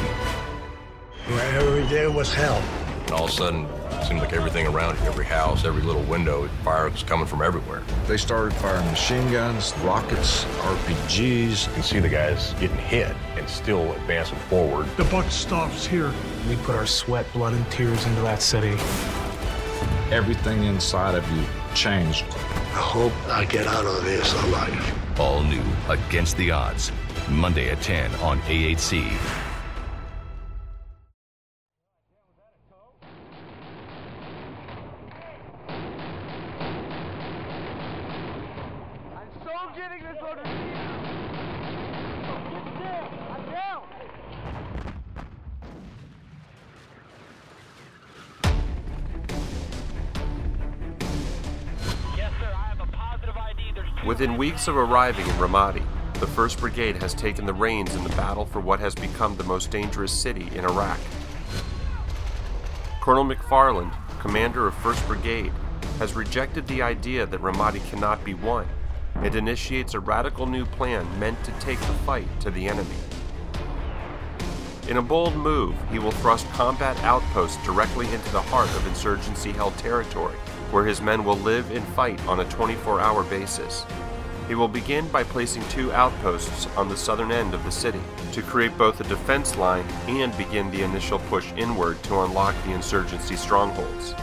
Every 1.27 1.83
day 1.87 2.05
was 2.05 2.31
hell. 2.31 2.61
And 3.05 3.11
all 3.11 3.23
of 3.23 3.31
a 3.31 3.33
sudden, 3.33 3.65
it 3.65 4.05
seemed 4.05 4.19
like 4.19 4.33
everything 4.33 4.67
around 4.67 4.99
every 4.99 5.25
house, 5.25 5.65
every 5.65 5.81
little 5.81 6.03
window, 6.03 6.47
fire 6.63 6.87
was 6.87 7.01
coming 7.01 7.25
from 7.25 7.41
everywhere. 7.41 7.81
They 8.05 8.17
started 8.17 8.53
firing 8.57 8.85
machine 8.85 9.31
guns, 9.31 9.75
rockets, 9.79 10.43
RPGs. 10.43 11.65
You 11.65 11.73
can 11.73 11.81
see 11.81 11.99
the 11.99 12.07
guys 12.07 12.53
getting 12.59 12.77
hit 12.77 13.15
and 13.35 13.49
still 13.49 13.93
advancing 13.93 14.37
forward. 14.47 14.85
The 14.95 15.05
buck 15.05 15.25
stops 15.31 15.87
here. 15.87 16.11
We 16.47 16.55
put 16.57 16.75
our 16.75 16.85
sweat, 16.85 17.25
blood, 17.33 17.53
and 17.53 17.71
tears 17.71 18.05
into 18.05 18.21
that 18.21 18.43
city. 18.43 18.77
Everything 20.11 20.65
inside 20.65 21.15
of 21.15 21.27
you 21.31 21.43
changed. 21.73 22.25
I 22.25 22.75
hope 22.75 23.13
I 23.29 23.45
get 23.45 23.65
out 23.65 23.87
of 23.87 24.05
this 24.05 24.31
alive. 24.43 25.19
All 25.19 25.41
new 25.43 25.63
Against 25.89 26.37
the 26.37 26.51
Odds. 26.51 26.91
Monday 27.29 27.69
at 27.69 27.81
10 27.81 28.11
on 28.15 28.39
AHC. 28.41 29.01
I'm 39.15 39.29
so 39.43 39.51
getting 39.75 40.03
this 40.03 40.17
organization. 40.21 40.79
I'm 43.29 43.51
down. 43.51 43.83
Yes, 52.15 52.31
sir. 52.39 52.53
I 52.53 52.67
have 52.69 52.79
a 52.79 52.85
positive 52.91 53.37
idea 53.37 53.63
within 54.05 54.37
weeks 54.37 54.67
of 54.67 54.75
arriving 54.77 55.25
in 55.25 55.33
Ramadi, 55.35 55.83
the 56.15 56.25
1st 56.25 56.59
Brigade 56.59 57.01
has 57.01 57.13
taken 57.13 57.45
the 57.45 57.53
reins 57.53 57.95
in 57.95 58.03
the 58.03 58.09
battle 58.09 58.45
for 58.45 58.59
what 58.59 58.79
has 58.79 58.95
become 58.95 59.35
the 59.35 59.43
most 59.43 59.71
dangerous 59.71 60.11
city 60.11 60.47
in 60.55 60.65
Iraq. 60.65 60.99
Colonel 63.01 63.25
McFarland, 63.25 63.93
commander 64.19 64.67
of 64.67 64.73
1st 64.75 65.07
Brigade, 65.07 65.51
has 65.99 66.13
rejected 66.13 66.67
the 66.67 66.81
idea 66.81 67.25
that 67.25 67.41
Ramadi 67.41 67.85
cannot 67.89 68.23
be 68.23 68.33
won 68.33 68.67
and 69.15 69.35
initiates 69.35 69.93
a 69.93 69.99
radical 69.99 70.45
new 70.45 70.65
plan 70.65 71.07
meant 71.19 71.43
to 71.43 71.51
take 71.59 71.79
the 71.79 71.93
fight 72.05 72.27
to 72.39 72.49
the 72.51 72.67
enemy. 72.67 72.95
In 74.89 74.97
a 74.97 75.01
bold 75.01 75.35
move, 75.35 75.75
he 75.91 75.99
will 75.99 76.11
thrust 76.11 76.49
combat 76.51 77.01
outposts 77.03 77.63
directly 77.65 78.11
into 78.13 78.31
the 78.31 78.41
heart 78.41 78.69
of 78.75 78.87
insurgency 78.87 79.51
held 79.51 79.77
territory 79.77 80.35
where 80.73 80.83
his 80.83 81.01
men 81.01 81.23
will 81.23 81.37
live 81.37 81.69
and 81.69 81.85
fight 81.89 82.19
on 82.27 82.39
a 82.39 82.45
24 82.45 82.99
hour 82.99 83.23
basis. 83.25 83.85
He 84.47 84.55
will 84.55 84.67
begin 84.67 85.07
by 85.07 85.23
placing 85.23 85.67
two 85.69 85.91
outposts 85.93 86.67
on 86.75 86.89
the 86.89 86.97
southern 86.97 87.31
end 87.31 87.53
of 87.53 87.63
the 87.63 87.71
city 87.71 88.01
to 88.33 88.41
create 88.41 88.77
both 88.77 88.99
a 88.99 89.05
defense 89.05 89.57
line 89.57 89.85
and 90.07 90.35
begin 90.37 90.69
the 90.69 90.83
initial 90.83 91.19
push 91.19 91.51
inward 91.53 92.01
to 92.03 92.21
unlock 92.21 92.55
the 92.65 92.71
insurgency 92.71 93.37
strongholds. 93.37 94.13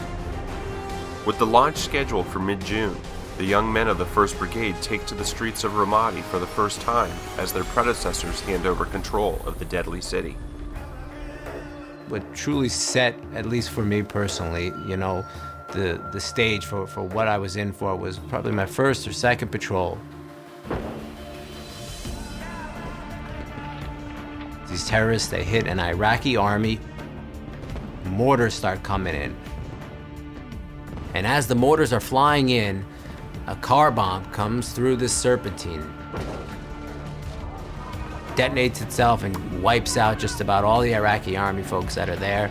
With 1.25 1.39
the 1.39 1.45
launch 1.45 1.77
scheduled 1.77 2.27
for 2.27 2.39
mid 2.39 2.61
June, 2.61 2.95
the 3.37 3.45
young 3.45 3.71
men 3.71 3.87
of 3.87 3.97
the 3.97 4.05
1st 4.05 4.37
Brigade 4.37 4.75
take 4.81 5.05
to 5.07 5.15
the 5.15 5.25
streets 5.25 5.63
of 5.63 5.71
Ramadi 5.71 6.21
for 6.21 6.37
the 6.37 6.45
first 6.45 6.81
time 6.81 7.11
as 7.37 7.51
their 7.51 7.63
predecessors 7.63 8.39
hand 8.41 8.67
over 8.67 8.85
control 8.85 9.41
of 9.45 9.57
the 9.57 9.65
deadly 9.65 10.01
city. 10.01 10.37
What 12.07 12.35
truly 12.35 12.69
set, 12.69 13.15
at 13.33 13.47
least 13.47 13.71
for 13.71 13.83
me 13.83 14.03
personally, 14.03 14.71
you 14.85 14.97
know, 14.97 15.25
the, 15.71 15.99
the 16.11 16.19
stage 16.19 16.65
for, 16.65 16.85
for 16.85 17.03
what 17.03 17.27
I 17.27 17.37
was 17.37 17.55
in 17.55 17.71
for 17.71 17.95
was 17.95 18.19
probably 18.19 18.51
my 18.51 18.65
first 18.65 19.07
or 19.07 19.13
second 19.13 19.51
patrol. 19.51 19.97
These 24.67 24.87
terrorists, 24.87 25.27
they 25.27 25.43
hit 25.43 25.67
an 25.67 25.79
Iraqi 25.79 26.37
army, 26.37 26.79
mortars 28.05 28.53
start 28.53 28.83
coming 28.83 29.15
in. 29.15 29.35
And 31.13 31.27
as 31.27 31.47
the 31.47 31.55
mortars 31.55 31.91
are 31.91 31.99
flying 31.99 32.49
in, 32.49 32.85
a 33.47 33.55
car 33.55 33.91
bomb 33.91 34.23
comes 34.31 34.71
through 34.71 34.95
this 34.95 35.11
serpentine, 35.11 35.93
detonates 38.35 38.81
itself 38.81 39.23
and 39.23 39.61
wipes 39.61 39.97
out 39.97 40.19
just 40.19 40.39
about 40.39 40.63
all 40.63 40.79
the 40.79 40.93
Iraqi 40.95 41.35
army 41.35 41.63
folks 41.63 41.95
that 41.95 42.07
are 42.07 42.15
there. 42.15 42.49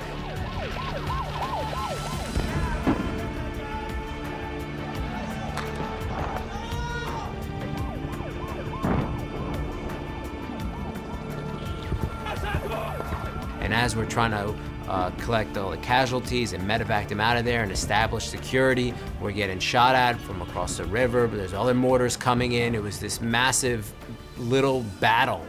Trying 14.10 14.32
to 14.32 14.54
uh, 14.90 15.10
collect 15.12 15.56
all 15.56 15.70
the 15.70 15.76
casualties 15.78 16.52
and 16.52 16.62
medevac 16.68 17.08
them 17.08 17.20
out 17.20 17.36
of 17.36 17.44
there 17.44 17.62
and 17.62 17.72
establish 17.72 18.28
security. 18.28 18.92
We're 19.20 19.32
getting 19.32 19.58
shot 19.58 19.94
at 19.94 20.20
from 20.20 20.42
across 20.42 20.76
the 20.76 20.84
river, 20.84 21.26
but 21.26 21.36
there's 21.36 21.54
other 21.54 21.74
mortars 21.74 22.16
coming 22.16 22.52
in. 22.52 22.74
It 22.74 22.82
was 22.82 22.98
this 22.98 23.20
massive 23.20 23.92
little 24.36 24.82
battle 25.00 25.46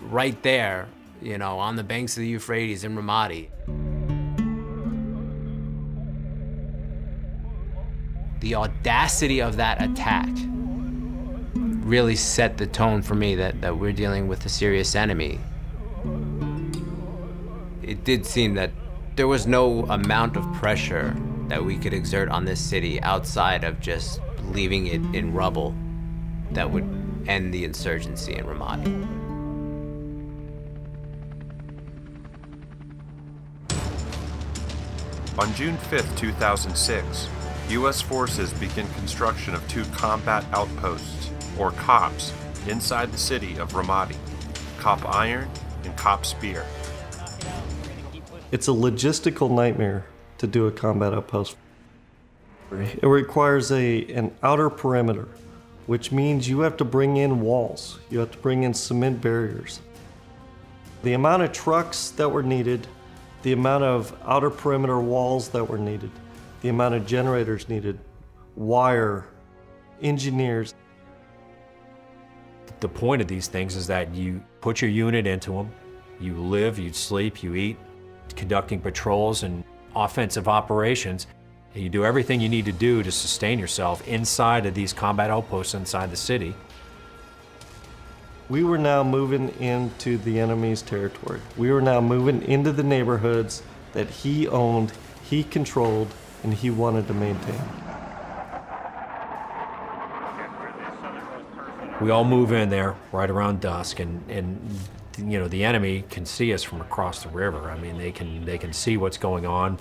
right 0.00 0.40
there 0.42 0.88
you 1.22 1.38
know, 1.38 1.58
on 1.58 1.76
the 1.76 1.84
banks 1.84 2.16
of 2.16 2.22
the 2.22 2.28
Euphrates 2.28 2.84
in 2.84 2.96
Ramadi. 2.96 3.48
The 8.40 8.56
audacity 8.56 9.40
of 9.40 9.56
that 9.56 9.80
attack 9.80 10.28
really 11.54 12.16
set 12.16 12.58
the 12.58 12.66
tone 12.66 13.02
for 13.02 13.14
me 13.14 13.36
that, 13.36 13.60
that 13.60 13.76
we're 13.76 13.92
dealing 13.92 14.26
with 14.26 14.44
a 14.46 14.48
serious 14.48 14.96
enemy. 14.96 15.38
It 17.82 18.04
did 18.04 18.24
seem 18.24 18.54
that 18.54 18.70
there 19.16 19.26
was 19.26 19.46
no 19.46 19.84
amount 19.86 20.36
of 20.36 20.52
pressure 20.54 21.16
that 21.48 21.64
we 21.64 21.76
could 21.76 21.92
exert 21.92 22.28
on 22.28 22.44
this 22.44 22.60
city 22.60 23.02
outside 23.02 23.64
of 23.64 23.80
just 23.80 24.20
leaving 24.50 24.86
it 24.86 25.02
in 25.14 25.32
rubble 25.32 25.74
that 26.52 26.70
would 26.70 26.88
end 27.26 27.52
the 27.52 27.64
insurgency 27.64 28.34
in 28.34 28.44
Ramadi. 28.44 29.08
On 35.38 35.52
June 35.54 35.76
5, 35.76 36.16
2006, 36.16 37.28
U.S. 37.70 38.00
forces 38.02 38.52
begin 38.54 38.86
construction 38.94 39.54
of 39.54 39.66
two 39.66 39.84
combat 39.86 40.44
outposts, 40.52 41.30
or 41.58 41.72
COPs, 41.72 42.32
inside 42.68 43.10
the 43.10 43.18
city 43.18 43.56
of 43.56 43.72
Ramadi 43.72 44.16
COP 44.78 45.08
Iron 45.08 45.48
and 45.84 45.96
COP 45.96 46.26
Spear. 46.26 46.66
It's 48.52 48.68
a 48.68 48.72
logistical 48.72 49.50
nightmare 49.50 50.04
to 50.36 50.46
do 50.46 50.66
a 50.66 50.70
combat 50.70 51.14
outpost. 51.14 51.56
It 52.70 53.06
requires 53.06 53.72
a, 53.72 54.04
an 54.12 54.34
outer 54.42 54.68
perimeter, 54.68 55.26
which 55.86 56.12
means 56.12 56.50
you 56.50 56.60
have 56.60 56.76
to 56.76 56.84
bring 56.84 57.16
in 57.16 57.40
walls, 57.40 57.98
you 58.10 58.18
have 58.18 58.30
to 58.32 58.36
bring 58.38 58.64
in 58.64 58.74
cement 58.74 59.22
barriers. 59.22 59.80
The 61.02 61.14
amount 61.14 61.44
of 61.44 61.52
trucks 61.52 62.10
that 62.10 62.28
were 62.28 62.42
needed, 62.42 62.86
the 63.42 63.52
amount 63.52 63.84
of 63.84 64.14
outer 64.26 64.50
perimeter 64.50 65.00
walls 65.00 65.48
that 65.48 65.64
were 65.64 65.78
needed, 65.78 66.10
the 66.60 66.68
amount 66.68 66.94
of 66.94 67.06
generators 67.06 67.70
needed, 67.70 67.98
wire, 68.54 69.24
engineers. 70.02 70.74
The 72.80 72.88
point 72.88 73.22
of 73.22 73.28
these 73.28 73.48
things 73.48 73.76
is 73.76 73.86
that 73.86 74.14
you 74.14 74.42
put 74.60 74.82
your 74.82 74.90
unit 74.90 75.26
into 75.26 75.52
them, 75.52 75.70
you 76.20 76.34
live, 76.34 76.78
you 76.78 76.92
sleep, 76.92 77.42
you 77.42 77.54
eat, 77.54 77.78
conducting 78.32 78.80
patrols 78.80 79.42
and 79.42 79.64
offensive 79.94 80.48
operations. 80.48 81.26
And 81.74 81.82
you 81.82 81.88
do 81.88 82.04
everything 82.04 82.40
you 82.40 82.48
need 82.48 82.66
to 82.66 82.72
do 82.72 83.02
to 83.02 83.10
sustain 83.10 83.58
yourself 83.58 84.06
inside 84.06 84.66
of 84.66 84.74
these 84.74 84.92
combat 84.92 85.30
outposts 85.30 85.74
inside 85.74 86.10
the 86.10 86.16
city. 86.16 86.54
We 88.48 88.64
were 88.64 88.78
now 88.78 89.02
moving 89.02 89.48
into 89.60 90.18
the 90.18 90.38
enemy's 90.38 90.82
territory. 90.82 91.40
We 91.56 91.72
were 91.72 91.80
now 91.80 92.00
moving 92.00 92.42
into 92.42 92.72
the 92.72 92.82
neighborhoods 92.82 93.62
that 93.92 94.10
he 94.10 94.46
owned, 94.48 94.92
he 95.28 95.44
controlled, 95.44 96.08
and 96.42 96.52
he 96.52 96.70
wanted 96.70 97.06
to 97.06 97.14
maintain. 97.14 97.60
We 102.00 102.10
all 102.10 102.24
move 102.24 102.52
in 102.52 102.68
there 102.68 102.96
right 103.12 103.30
around 103.30 103.60
dusk, 103.60 104.00
and, 104.00 104.28
and 104.28 104.58
you 105.18 105.38
know 105.38 105.48
the 105.48 105.64
enemy 105.64 106.04
can 106.10 106.24
see 106.24 106.52
us 106.54 106.62
from 106.62 106.80
across 106.80 107.22
the 107.22 107.28
river. 107.28 107.70
I 107.70 107.78
mean, 107.78 107.98
they 107.98 108.12
can 108.12 108.44
they 108.44 108.58
can 108.58 108.72
see 108.72 108.96
what's 108.96 109.18
going 109.18 109.46
on, 109.46 109.78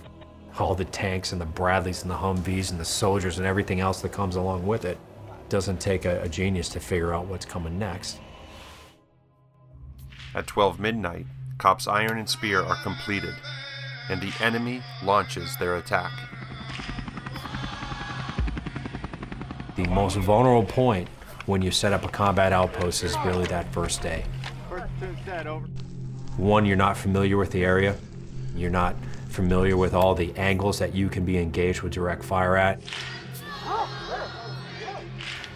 all 0.60 0.76
the 0.76 0.86
tanks 0.86 1.32
and 1.32 1.40
the 1.40 1.46
Bradleys 1.46 2.02
and 2.02 2.12
the 2.12 2.16
Humvees 2.16 2.72
and 2.72 2.80
the 2.80 2.86
soldiers 2.86 3.38
and 3.38 3.48
everything 3.48 3.80
else 3.80 4.02
that 4.02 4.12
comes 4.12 4.36
along 4.36 4.66
with 4.66 4.86
it. 4.86 4.98
Doesn't 5.50 5.80
take 5.80 6.06
a, 6.06 6.22
a 6.22 6.30
genius 6.30 6.70
to 6.70 6.80
figure 6.80 7.14
out 7.14 7.26
what's 7.28 7.46
coming 7.46 7.78
next. 7.78 8.20
At 10.34 10.48
12 10.48 10.80
midnight, 10.80 11.26
COPs 11.58 11.88
Iron 11.88 12.18
and 12.18 12.30
Spear 12.30 12.62
are 12.62 12.82
completed, 12.84 13.36
and 14.10 14.22
the 14.22 14.34
enemy 14.42 14.82
launches 15.04 15.58
their 15.58 15.76
attack. 15.76 16.12
The 19.76 19.88
most 19.88 20.18
vulnerable 20.18 20.64
point 20.64 21.08
when 21.46 21.62
you 21.62 21.72
set 21.72 21.92
up 21.92 22.06
a 22.06 22.08
combat 22.08 22.54
outpost 22.54 23.04
is 23.04 23.18
really 23.26 23.46
that 23.46 23.72
first 23.74 24.02
day. 24.02 24.24
One, 26.38 26.66
you're 26.66 26.78
not 26.78 26.98
familiar 26.98 27.38
with 27.38 27.52
the 27.52 27.64
area. 27.64 27.96
You're 28.56 28.70
not 28.70 28.96
familiar 29.30 29.78
with 29.78 29.94
all 29.94 30.14
the 30.14 30.36
angles 30.38 30.80
that 30.80 30.94
you 30.94 31.10
can 31.10 31.26
be 31.26 31.38
engaged 31.38 31.82
with 31.82 31.94
direct 31.94 32.24
fire 32.24 32.56
at. 32.56 32.82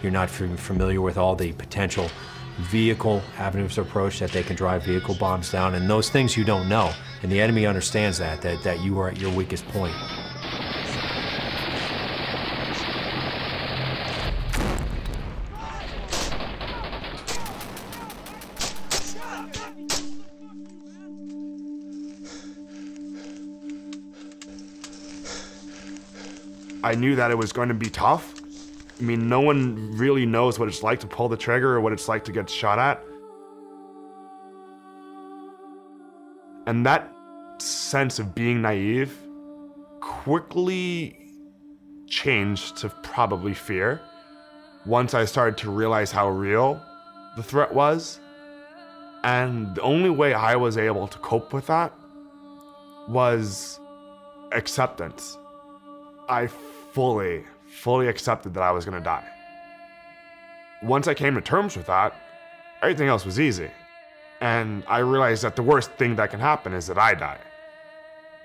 You're 0.02 0.12
not 0.12 0.30
familiar 0.30 1.00
with 1.00 1.16
all 1.16 1.34
the 1.34 1.52
potential 1.52 2.10
vehicle 2.58 3.22
avenues 3.38 3.78
of 3.78 3.86
approach 3.86 4.18
that 4.20 4.30
they 4.32 4.42
can 4.42 4.56
drive 4.56 4.82
vehicle 4.82 5.14
bombs 5.14 5.50
down, 5.50 5.74
and 5.74 5.88
those 5.88 6.10
things 6.10 6.36
you 6.36 6.44
don't 6.44 6.68
know. 6.68 6.92
And 7.22 7.30
the 7.30 7.40
enemy 7.40 7.66
understands 7.66 8.18
that, 8.18 8.40
that, 8.42 8.62
that 8.62 8.80
you 8.80 8.98
are 8.98 9.08
at 9.08 9.18
your 9.18 9.30
weakest 9.32 9.66
point. 9.68 9.94
I 26.86 26.94
knew 26.94 27.16
that 27.16 27.32
it 27.32 27.34
was 27.36 27.50
going 27.50 27.66
to 27.68 27.74
be 27.74 27.90
tough. 27.90 28.32
I 29.00 29.02
mean, 29.02 29.28
no 29.28 29.40
one 29.40 29.96
really 29.96 30.24
knows 30.24 30.56
what 30.56 30.68
it's 30.68 30.84
like 30.84 31.00
to 31.00 31.08
pull 31.08 31.28
the 31.28 31.36
trigger 31.36 31.74
or 31.74 31.80
what 31.80 31.92
it's 31.92 32.06
like 32.06 32.22
to 32.26 32.32
get 32.32 32.48
shot 32.48 32.78
at. 32.78 33.02
And 36.68 36.86
that 36.86 37.12
sense 37.58 38.20
of 38.20 38.36
being 38.36 38.62
naive 38.62 39.18
quickly 39.98 41.18
changed 42.06 42.76
to 42.76 42.88
probably 43.02 43.52
fear 43.52 44.00
once 44.84 45.12
I 45.12 45.24
started 45.24 45.58
to 45.58 45.72
realize 45.72 46.12
how 46.12 46.28
real 46.28 46.80
the 47.34 47.42
threat 47.42 47.74
was. 47.74 48.20
And 49.24 49.74
the 49.74 49.82
only 49.82 50.10
way 50.10 50.34
I 50.34 50.54
was 50.54 50.78
able 50.78 51.08
to 51.08 51.18
cope 51.18 51.52
with 51.52 51.66
that 51.66 51.92
was 53.08 53.80
acceptance. 54.52 55.36
I 56.28 56.48
fully, 56.96 57.44
fully 57.68 58.08
accepted 58.08 58.54
that 58.54 58.62
I 58.62 58.70
was 58.72 58.86
to 58.86 59.00
die. 59.00 59.28
Once 60.82 61.06
I 61.06 61.12
came 61.12 61.34
to 61.34 61.42
terms 61.42 61.76
with 61.76 61.88
that, 61.88 62.14
everything 62.80 63.08
else 63.08 63.26
was 63.26 63.38
easy. 63.38 63.70
And 64.40 64.82
I 64.88 65.00
realized 65.00 65.42
that 65.42 65.56
the 65.56 65.62
worst 65.62 65.90
thing 65.98 66.16
that 66.16 66.30
can 66.30 66.40
happen 66.40 66.72
is 66.72 66.86
that 66.86 66.96
I 66.96 67.12
die. 67.12 67.38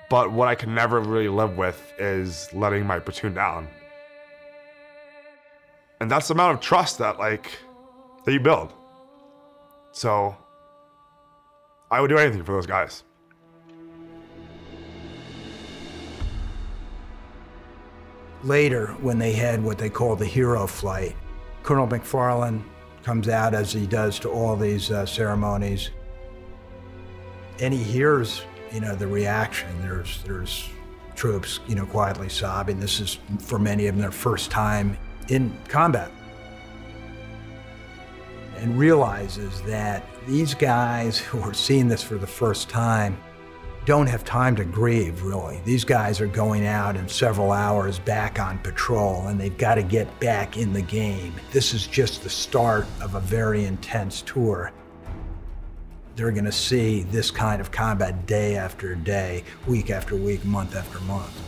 But 0.09 0.33
what 0.33 0.49
I 0.49 0.55
can 0.55 0.75
never 0.75 0.99
really 0.99 1.29
live 1.29 1.57
with 1.57 1.93
is 1.97 2.49
letting 2.53 2.85
my 2.85 2.99
platoon 2.99 3.33
down. 3.33 3.69
And 6.01 6.11
that's 6.11 6.27
the 6.27 6.33
amount 6.33 6.55
of 6.55 6.59
trust 6.59 6.97
that, 6.97 7.19
like, 7.19 7.57
that 8.25 8.33
you 8.33 8.41
build. 8.41 8.73
So, 9.93 10.35
I 11.89 12.01
would 12.01 12.09
do 12.09 12.17
anything 12.17 12.43
for 12.43 12.51
those 12.51 12.67
guys. 12.67 13.05
Later, 18.43 18.87
when 19.01 19.19
they 19.19 19.33
had 19.33 19.63
what 19.63 19.77
they 19.77 19.89
call 19.89 20.15
the 20.15 20.25
hero 20.25 20.65
flight, 20.65 21.15
Colonel 21.61 21.87
McFarland 21.87 22.63
comes 23.03 23.29
out 23.29 23.53
as 23.53 23.71
he 23.71 23.85
does 23.85 24.17
to 24.19 24.29
all 24.29 24.55
these 24.55 24.89
uh, 24.89 25.05
ceremonies, 25.05 25.91
and 27.59 27.71
he 27.73 27.83
hears, 27.83 28.43
you 28.71 28.79
know, 28.79 28.95
the 28.95 29.05
reaction. 29.05 29.69
There's 29.81 30.23
there's 30.23 30.69
troops, 31.15 31.59
you 31.67 31.75
know, 31.75 31.85
quietly 31.85 32.29
sobbing. 32.29 32.79
This 32.79 32.99
is 32.99 33.19
for 33.39 33.59
many 33.59 33.85
of 33.85 33.95
them 33.95 34.01
their 34.01 34.11
first 34.11 34.49
time 34.49 34.97
in 35.29 35.55
combat, 35.67 36.11
and 38.57 38.75
realizes 38.77 39.61
that 39.63 40.03
these 40.25 40.55
guys 40.55 41.17
who 41.19 41.39
are 41.41 41.53
seeing 41.53 41.87
this 41.87 42.01
for 42.01 42.15
the 42.15 42.27
first 42.27 42.69
time 42.69 43.21
don't 43.85 44.07
have 44.07 44.23
time 44.23 44.55
to 44.55 44.63
grieve, 44.63 45.23
really. 45.23 45.59
These 45.65 45.83
guys 45.83 46.21
are 46.21 46.27
going 46.27 46.67
out 46.67 46.95
in 46.95 47.07
several 47.07 47.51
hours 47.51 47.97
back 47.97 48.39
on 48.39 48.59
patrol, 48.59 49.27
and 49.27 49.39
they've 49.39 49.57
got 49.57 49.75
to 49.75 49.83
get 49.83 50.19
back 50.19 50.57
in 50.57 50.71
the 50.71 50.83
game. 50.83 51.33
This 51.51 51.73
is 51.73 51.87
just 51.87 52.21
the 52.21 52.29
start 52.29 52.85
of 53.01 53.15
a 53.15 53.19
very 53.19 53.65
intense 53.65 54.21
tour. 54.21 54.71
They're 56.15 56.31
going 56.31 56.45
to 56.45 56.51
see 56.51 57.03
this 57.03 57.31
kind 57.31 57.59
of 57.59 57.71
combat 57.71 58.27
day 58.27 58.55
after 58.55 58.93
day, 58.93 59.43
week 59.65 59.89
after 59.89 60.15
week, 60.15 60.45
month 60.45 60.75
after 60.75 60.99
month. 61.01 61.39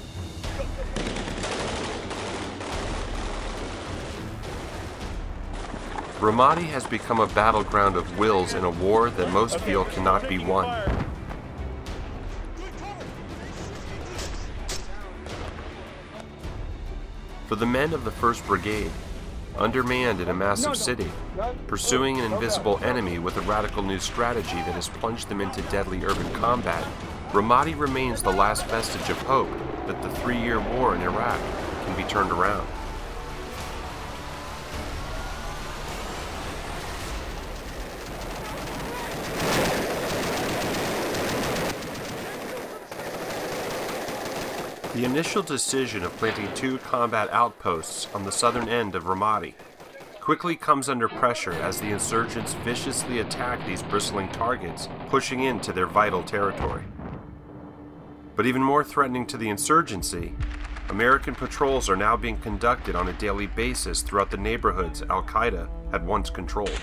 Ramadi 6.20 6.64
has 6.68 6.88
become 6.88 7.20
a 7.20 7.28
battleground 7.28 7.98
of 7.98 8.18
wills 8.18 8.54
in 8.54 8.64
a 8.64 8.70
war 8.70 9.10
that 9.12 9.30
most 9.32 9.60
feel 9.60 9.84
cannot 9.86 10.28
be 10.30 10.40
won. 10.40 11.03
For 17.54 17.60
the 17.60 17.66
men 17.68 17.94
of 17.94 18.04
the 18.04 18.10
1st 18.10 18.48
Brigade, 18.48 18.90
undermanned 19.60 20.20
in 20.20 20.28
a 20.28 20.34
massive 20.34 20.76
city, 20.76 21.12
pursuing 21.68 22.20
an 22.20 22.34
invisible 22.34 22.80
enemy 22.82 23.20
with 23.20 23.38
a 23.38 23.42
radical 23.42 23.84
new 23.84 24.00
strategy 24.00 24.56
that 24.56 24.74
has 24.74 24.90
plunged 24.90 25.30
them 25.30 25.40
into 25.40 25.62
deadly 25.70 26.04
urban 26.04 26.34
combat, 26.34 26.84
Ramadi 27.32 27.78
remains 27.78 28.24
the 28.24 28.34
last 28.34 28.66
vestige 28.66 29.08
of 29.12 29.22
hope 29.22 29.52
that 29.86 30.02
the 30.02 30.10
three 30.22 30.42
year 30.42 30.60
war 30.60 30.96
in 30.96 31.02
Iraq 31.02 31.40
can 31.86 31.96
be 31.96 32.02
turned 32.10 32.32
around. 32.32 32.68
The 44.94 45.06
initial 45.06 45.42
decision 45.42 46.04
of 46.04 46.16
planting 46.18 46.54
two 46.54 46.78
combat 46.78 47.28
outposts 47.32 48.08
on 48.14 48.24
the 48.24 48.32
southern 48.32 48.70
end 48.70 48.94
of 48.94 49.06
Ramadi 49.06 49.56
quickly 50.20 50.56
comes 50.56 50.88
under 50.88 51.08
pressure 51.08 51.54
as 51.54 51.82
the 51.82 51.90
insurgents 51.90 52.54
viciously 52.64 53.18
attack 53.18 53.66
these 53.66 53.82
bristling 53.82 54.30
targets, 54.30 54.88
pushing 55.10 55.46
into 55.46 55.74
their 55.74 55.88
vital 55.88 56.22
territory. 56.22 56.84
But 58.36 58.46
even 58.46 58.62
more 58.62 58.84
threatening 58.84 59.26
to 59.28 59.38
the 59.38 59.50
insurgency, 59.50 60.36
American 60.90 61.34
patrols 61.34 61.90
are 61.90 61.96
now 61.96 62.16
being 62.16 62.38
conducted 62.38 62.96
on 62.96 63.08
a 63.08 63.14
daily 63.14 63.48
basis 63.48 64.04
throughout 64.04 64.30
the 64.30 64.38
neighborhoods 64.38 65.02
Al 65.10 65.24
Qaeda 65.24 65.68
had 65.90 66.06
once 66.06 66.30
controlled. 66.30 66.80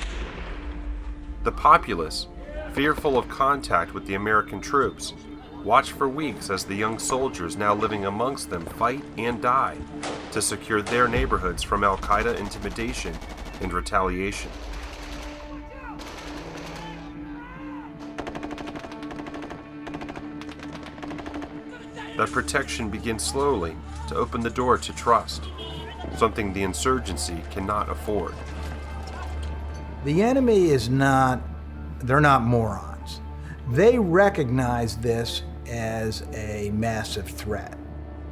The 1.44 1.52
populace, 1.52 2.26
fearful 2.72 3.16
of 3.16 3.28
contact 3.28 3.94
with 3.94 4.04
the 4.06 4.14
American 4.14 4.60
troops, 4.60 5.14
watch 5.64 5.92
for 5.92 6.08
weeks 6.08 6.48
as 6.48 6.64
the 6.64 6.74
young 6.74 6.98
soldiers 6.98 7.56
now 7.56 7.74
living 7.74 8.06
amongst 8.06 8.48
them 8.48 8.64
fight 8.64 9.04
and 9.18 9.42
die 9.42 9.76
to 10.32 10.40
secure 10.40 10.80
their 10.80 11.06
neighborhoods 11.06 11.62
from 11.62 11.84
Al 11.84 11.98
Qaeda 11.98 12.38
intimidation 12.38 13.16
and 13.60 13.72
retaliation. 13.72 14.50
That 22.16 22.30
protection 22.32 22.90
begins 22.90 23.22
slowly 23.22 23.76
to 24.08 24.14
open 24.14 24.42
the 24.42 24.50
door 24.50 24.76
to 24.76 24.92
trust, 24.92 25.44
something 26.16 26.52
the 26.52 26.62
insurgency 26.62 27.42
cannot 27.50 27.88
afford. 27.88 28.34
The 30.04 30.22
enemy 30.22 30.70
is 30.70 30.88
not, 30.88 31.40
they're 32.00 32.20
not 32.20 32.42
morons. 32.42 33.20
They 33.70 33.98
recognize 33.98 34.96
this 34.96 35.42
as 35.70 36.22
a 36.35 36.70
massive 36.74 37.28
threat. 37.28 37.78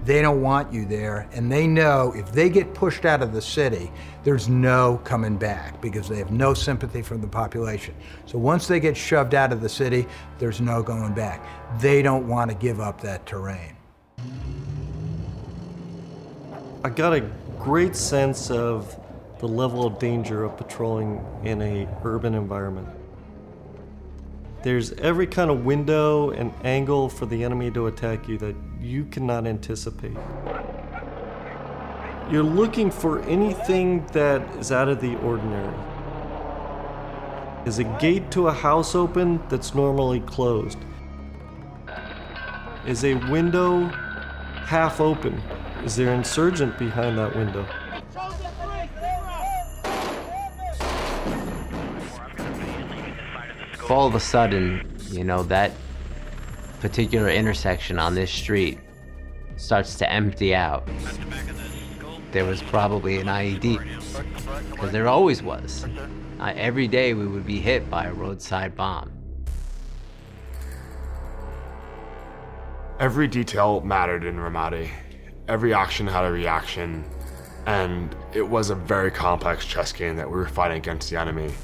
They 0.04 0.22
don't 0.22 0.40
want 0.40 0.72
you 0.72 0.86
there, 0.86 1.28
and 1.32 1.50
they 1.52 1.66
know 1.66 2.12
if 2.16 2.32
they 2.32 2.48
get 2.48 2.72
pushed 2.72 3.04
out 3.04 3.22
of 3.22 3.32
the 3.32 3.42
city, 3.42 3.90
there's 4.24 4.48
no 4.48 5.00
coming 5.04 5.36
back 5.36 5.80
because 5.82 6.08
they 6.08 6.16
have 6.18 6.30
no 6.30 6.54
sympathy 6.54 7.02
from 7.02 7.20
the 7.20 7.26
population. 7.28 7.94
So 8.24 8.38
once 8.38 8.66
they 8.66 8.80
get 8.80 8.96
shoved 8.96 9.34
out 9.34 9.52
of 9.52 9.60
the 9.60 9.68
city, 9.68 10.06
there's 10.38 10.60
no 10.60 10.82
going 10.82 11.14
back. 11.14 11.44
They 11.80 12.00
don't 12.00 12.26
want 12.26 12.50
to 12.50 12.56
give 12.56 12.80
up 12.80 13.00
that 13.02 13.26
terrain. 13.26 13.76
I 16.84 16.90
got 16.90 17.12
a 17.12 17.20
great 17.58 17.96
sense 17.96 18.50
of 18.50 18.98
the 19.40 19.48
level 19.48 19.84
of 19.84 19.98
danger 19.98 20.44
of 20.44 20.56
patrolling 20.56 21.24
in 21.44 21.60
a 21.60 21.88
urban 22.04 22.34
environment. 22.34 22.88
There's 24.62 24.92
every 24.92 25.28
kind 25.28 25.50
of 25.50 25.64
window 25.64 26.30
and 26.30 26.52
angle 26.64 27.08
for 27.08 27.26
the 27.26 27.44
enemy 27.44 27.70
to 27.70 27.86
attack 27.86 28.28
you 28.28 28.38
that 28.38 28.56
you 28.80 29.04
cannot 29.04 29.46
anticipate. 29.46 30.16
You're 32.28 32.42
looking 32.42 32.90
for 32.90 33.20
anything 33.22 34.04
that 34.08 34.42
is 34.56 34.72
out 34.72 34.88
of 34.88 35.00
the 35.00 35.16
ordinary. 35.20 35.74
Is 37.66 37.78
a 37.78 37.84
gate 37.84 38.30
to 38.32 38.48
a 38.48 38.52
house 38.52 38.94
open 38.94 39.40
that's 39.48 39.74
normally 39.74 40.20
closed? 40.20 40.78
Is 42.84 43.04
a 43.04 43.14
window 43.30 43.84
half 44.66 45.00
open? 45.00 45.40
Is 45.84 45.94
there 45.94 46.12
insurgent 46.12 46.78
behind 46.78 47.16
that 47.18 47.36
window? 47.36 47.64
If 53.88 53.92
all 53.92 54.06
of 54.06 54.14
a 54.14 54.20
sudden, 54.20 54.86
you 55.08 55.24
know, 55.24 55.42
that 55.44 55.72
particular 56.80 57.30
intersection 57.30 57.98
on 57.98 58.14
this 58.14 58.30
street 58.30 58.78
starts 59.56 59.94
to 59.94 60.12
empty 60.12 60.54
out, 60.54 60.86
there 62.30 62.44
was 62.44 62.60
probably 62.64 63.18
an 63.18 63.28
IED. 63.28 63.80
Because 64.70 64.92
there 64.92 65.08
always 65.08 65.42
was. 65.42 65.86
Uh, 66.38 66.52
every 66.54 66.86
day 66.86 67.14
we 67.14 67.26
would 67.26 67.46
be 67.46 67.60
hit 67.60 67.88
by 67.88 68.04
a 68.04 68.12
roadside 68.12 68.76
bomb. 68.76 69.10
Every 73.00 73.26
detail 73.26 73.80
mattered 73.80 74.26
in 74.26 74.36
Ramadi. 74.36 74.90
Every 75.48 75.72
action 75.72 76.06
had 76.06 76.26
a 76.26 76.30
reaction, 76.30 77.06
and 77.64 78.14
it 78.34 78.46
was 78.46 78.68
a 78.68 78.74
very 78.74 79.10
complex 79.10 79.64
chess 79.64 79.92
game 79.92 80.14
that 80.16 80.30
we 80.30 80.36
were 80.36 80.46
fighting 80.46 80.76
against 80.76 81.08
the 81.08 81.18
enemy. 81.18 81.54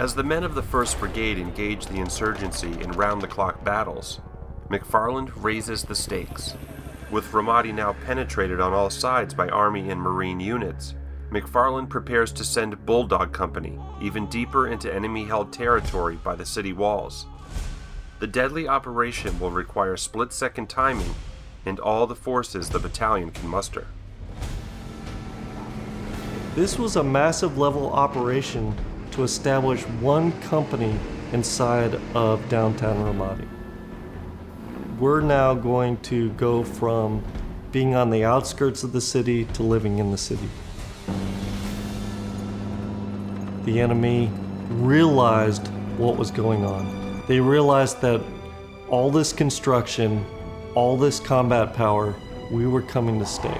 As 0.00 0.14
the 0.14 0.24
men 0.24 0.44
of 0.44 0.54
the 0.54 0.62
1st 0.62 0.98
Brigade 0.98 1.36
engage 1.36 1.84
the 1.84 1.98
insurgency 1.98 2.72
in 2.80 2.92
round 2.92 3.20
the 3.20 3.28
clock 3.28 3.62
battles, 3.62 4.18
McFarland 4.70 5.30
raises 5.36 5.82
the 5.82 5.94
stakes. 5.94 6.54
With 7.10 7.30
Ramadi 7.32 7.74
now 7.74 7.94
penetrated 8.06 8.62
on 8.62 8.72
all 8.72 8.88
sides 8.88 9.34
by 9.34 9.50
Army 9.50 9.90
and 9.90 10.00
Marine 10.00 10.40
units, 10.40 10.94
McFarland 11.30 11.90
prepares 11.90 12.32
to 12.32 12.44
send 12.44 12.86
Bulldog 12.86 13.34
Company 13.34 13.78
even 14.00 14.26
deeper 14.28 14.66
into 14.66 14.90
enemy 14.90 15.26
held 15.26 15.52
territory 15.52 16.16
by 16.16 16.34
the 16.34 16.46
city 16.46 16.72
walls. 16.72 17.26
The 18.20 18.26
deadly 18.26 18.66
operation 18.66 19.38
will 19.38 19.50
require 19.50 19.98
split 19.98 20.32
second 20.32 20.70
timing 20.70 21.14
and 21.66 21.78
all 21.78 22.06
the 22.06 22.16
forces 22.16 22.70
the 22.70 22.78
battalion 22.78 23.32
can 23.32 23.48
muster. 23.48 23.86
This 26.54 26.78
was 26.78 26.96
a 26.96 27.04
massive 27.04 27.58
level 27.58 27.92
operation 27.92 28.74
to 29.12 29.22
establish 29.22 29.82
one 30.00 30.32
company 30.42 30.98
inside 31.32 32.00
of 32.14 32.48
downtown 32.48 32.96
Ramadi. 32.96 33.46
We're 34.98 35.20
now 35.20 35.54
going 35.54 35.96
to 36.02 36.30
go 36.30 36.62
from 36.62 37.22
being 37.72 37.94
on 37.94 38.10
the 38.10 38.24
outskirts 38.24 38.82
of 38.82 38.92
the 38.92 39.00
city 39.00 39.44
to 39.46 39.62
living 39.62 39.98
in 39.98 40.10
the 40.10 40.18
city. 40.18 40.48
The 43.64 43.80
enemy 43.80 44.30
realized 44.68 45.68
what 45.96 46.16
was 46.16 46.30
going 46.30 46.64
on. 46.64 47.22
They 47.28 47.40
realized 47.40 48.00
that 48.00 48.20
all 48.88 49.10
this 49.10 49.32
construction, 49.32 50.24
all 50.74 50.96
this 50.96 51.20
combat 51.20 51.74
power, 51.74 52.14
we 52.50 52.66
were 52.66 52.82
coming 52.82 53.18
to 53.20 53.26
stay. 53.26 53.56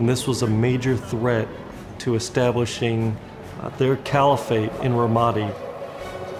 And 0.00 0.08
this 0.08 0.26
was 0.26 0.40
a 0.40 0.46
major 0.46 0.96
threat 0.96 1.46
to 1.98 2.14
establishing 2.14 3.14
uh, 3.60 3.68
their 3.76 3.96
caliphate 3.96 4.72
in 4.82 4.92
Ramadi. 4.92 5.54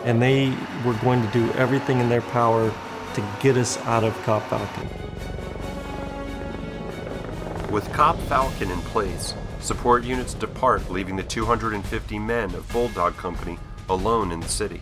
And 0.07 0.23
they 0.23 0.57
were 0.83 0.95
going 0.95 1.21
to 1.21 1.31
do 1.31 1.53
everything 1.53 2.01
in 2.01 2.09
their 2.09 2.23
power 2.23 2.73
to 3.15 3.29
get 3.43 3.59
us 3.59 3.77
out 3.81 4.03
of 4.03 4.15
COP 4.23 4.43
Falcon. 4.49 4.89
With 7.71 7.87
COP 7.93 8.19
Falcon 8.21 8.71
in 8.71 8.81
place, 8.81 9.35
support 9.61 10.05
units 10.05 10.33
depart, 10.33 10.91
leaving 10.91 11.17
the 11.17 11.23
250 11.23 12.19
men 12.19 12.55
of 12.55 12.67
Bulldog 12.73 13.15
Company 13.19 13.59
alone 13.91 14.33
in 14.33 14.41
the 14.41 14.49
city. 14.49 14.81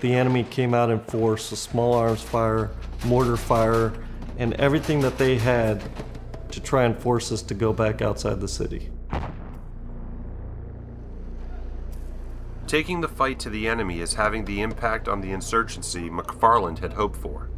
The 0.00 0.14
enemy 0.14 0.44
came 0.44 0.74
out 0.74 0.90
in 0.90 1.00
force, 1.00 1.52
a 1.52 1.56
small 1.56 1.94
arms 1.94 2.22
fire, 2.22 2.70
mortar 3.04 3.36
fire, 3.36 3.92
and 4.38 4.54
everything 4.54 5.00
that 5.00 5.18
they 5.18 5.36
had 5.36 5.82
to 6.50 6.60
try 6.60 6.84
and 6.84 6.98
force 6.98 7.30
us 7.30 7.42
to 7.42 7.54
go 7.54 7.72
back 7.72 8.02
outside 8.02 8.40
the 8.40 8.48
city. 8.48 8.90
Taking 12.66 13.00
the 13.00 13.08
fight 13.08 13.40
to 13.40 13.50
the 13.50 13.66
enemy 13.66 14.00
is 14.00 14.14
having 14.14 14.44
the 14.44 14.60
impact 14.60 15.08
on 15.08 15.20
the 15.20 15.32
insurgency 15.32 16.08
McFarland 16.08 16.78
had 16.78 16.92
hoped 16.92 17.16
for, 17.16 17.50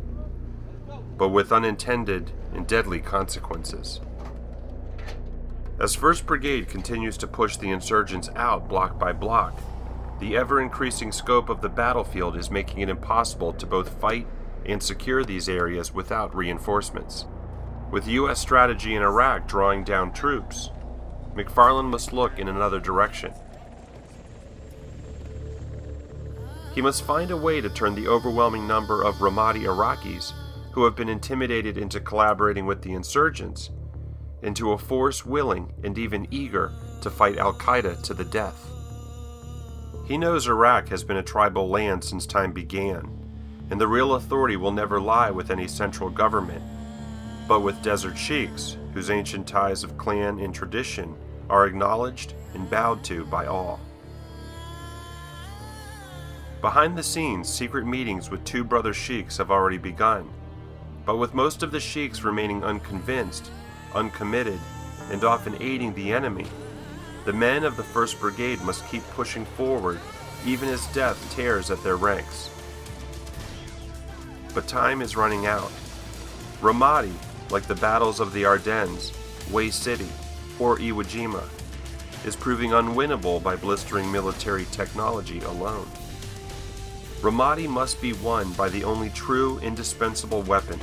but 1.18 1.28
with 1.28 1.52
unintended 1.52 2.32
and 2.54 2.66
deadly 2.66 3.00
consequences. 3.00 4.00
As 5.78 5.96
1st 5.96 6.26
Brigade 6.26 6.68
continues 6.68 7.16
to 7.18 7.26
push 7.26 7.56
the 7.56 7.70
insurgents 7.70 8.30
out 8.36 8.68
block 8.68 8.98
by 8.98 9.12
block, 9.12 9.58
the 10.22 10.36
ever 10.36 10.60
increasing 10.60 11.10
scope 11.10 11.48
of 11.48 11.60
the 11.60 11.68
battlefield 11.68 12.36
is 12.36 12.48
making 12.48 12.78
it 12.78 12.88
impossible 12.88 13.52
to 13.52 13.66
both 13.66 14.00
fight 14.00 14.24
and 14.64 14.80
secure 14.80 15.24
these 15.24 15.48
areas 15.48 15.92
without 15.92 16.32
reinforcements. 16.32 17.26
With 17.90 18.06
U.S. 18.06 18.38
strategy 18.38 18.94
in 18.94 19.02
Iraq 19.02 19.48
drawing 19.48 19.82
down 19.82 20.12
troops, 20.12 20.70
McFarland 21.34 21.90
must 21.90 22.12
look 22.12 22.38
in 22.38 22.46
another 22.46 22.78
direction. 22.78 23.32
He 26.72 26.80
must 26.80 27.02
find 27.02 27.32
a 27.32 27.36
way 27.36 27.60
to 27.60 27.68
turn 27.68 27.96
the 27.96 28.06
overwhelming 28.06 28.64
number 28.64 29.02
of 29.02 29.16
Ramadi 29.16 29.64
Iraqis 29.64 30.32
who 30.70 30.84
have 30.84 30.94
been 30.94 31.08
intimidated 31.08 31.76
into 31.76 31.98
collaborating 31.98 32.64
with 32.64 32.82
the 32.82 32.92
insurgents 32.92 33.70
into 34.42 34.70
a 34.70 34.78
force 34.78 35.26
willing 35.26 35.72
and 35.82 35.98
even 35.98 36.28
eager 36.30 36.72
to 37.00 37.10
fight 37.10 37.38
Al 37.38 37.54
Qaeda 37.54 38.00
to 38.04 38.14
the 38.14 38.24
death. 38.24 38.71
He 40.12 40.18
knows 40.18 40.46
Iraq 40.46 40.90
has 40.90 41.04
been 41.04 41.16
a 41.16 41.22
tribal 41.22 41.70
land 41.70 42.04
since 42.04 42.26
time 42.26 42.52
began, 42.52 43.08
and 43.70 43.80
the 43.80 43.88
real 43.88 44.16
authority 44.16 44.56
will 44.56 44.70
never 44.70 45.00
lie 45.00 45.30
with 45.30 45.50
any 45.50 45.66
central 45.66 46.10
government, 46.10 46.62
but 47.48 47.60
with 47.60 47.82
desert 47.82 48.18
sheiks 48.18 48.76
whose 48.92 49.08
ancient 49.08 49.48
ties 49.48 49.82
of 49.82 49.96
clan 49.96 50.38
and 50.38 50.54
tradition 50.54 51.16
are 51.48 51.64
acknowledged 51.64 52.34
and 52.52 52.68
bowed 52.68 53.02
to 53.04 53.24
by 53.24 53.46
all. 53.46 53.80
Behind 56.60 56.98
the 56.98 57.02
scenes, 57.02 57.48
secret 57.48 57.86
meetings 57.86 58.28
with 58.28 58.44
two 58.44 58.64
brother 58.64 58.92
sheiks 58.92 59.38
have 59.38 59.50
already 59.50 59.78
begun, 59.78 60.28
but 61.06 61.16
with 61.16 61.32
most 61.32 61.62
of 61.62 61.72
the 61.72 61.80
sheiks 61.80 62.22
remaining 62.22 62.62
unconvinced, 62.62 63.50
uncommitted, 63.94 64.60
and 65.10 65.24
often 65.24 65.56
aiding 65.62 65.94
the 65.94 66.12
enemy, 66.12 66.44
the 67.24 67.32
men 67.32 67.64
of 67.64 67.76
the 67.76 67.82
1st 67.82 68.18
Brigade 68.20 68.60
must 68.62 68.86
keep 68.88 69.02
pushing 69.10 69.44
forward 69.44 70.00
even 70.44 70.68
as 70.68 70.86
death 70.88 71.34
tears 71.34 71.70
at 71.70 71.82
their 71.84 71.96
ranks. 71.96 72.50
But 74.54 74.66
time 74.66 75.00
is 75.00 75.16
running 75.16 75.46
out. 75.46 75.70
Ramadi, 76.60 77.12
like 77.50 77.64
the 77.64 77.76
battles 77.76 78.20
of 78.20 78.32
the 78.32 78.44
Ardennes, 78.44 79.12
Hue 79.50 79.70
City, 79.70 80.08
or 80.58 80.78
Iwo 80.78 81.04
Jima, 81.04 81.48
is 82.26 82.36
proving 82.36 82.70
unwinnable 82.70 83.42
by 83.42 83.56
blistering 83.56 84.10
military 84.10 84.66
technology 84.72 85.40
alone. 85.40 85.86
Ramadi 87.20 87.68
must 87.68 88.02
be 88.02 88.12
won 88.14 88.52
by 88.54 88.68
the 88.68 88.84
only 88.84 89.10
true 89.10 89.58
indispensable 89.60 90.42
weapon 90.42 90.80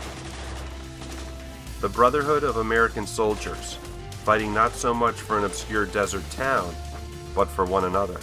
the 1.82 1.88
Brotherhood 1.88 2.44
of 2.44 2.58
American 2.58 3.08
Soldiers, 3.08 3.78
fighting 4.30 4.54
not 4.54 4.74
so 4.74 4.94
much 4.94 5.16
for 5.16 5.40
an 5.40 5.44
obscure 5.44 5.88
desert 5.88 6.24
town, 6.30 6.72
but 7.34 7.46
for 7.46 7.66
one 7.66 7.86
another. 7.86 8.20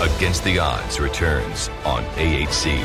Against 0.00 0.42
the 0.42 0.58
Odds 0.58 0.98
returns 0.98 1.68
on 1.84 2.02
AHC. 2.16 2.84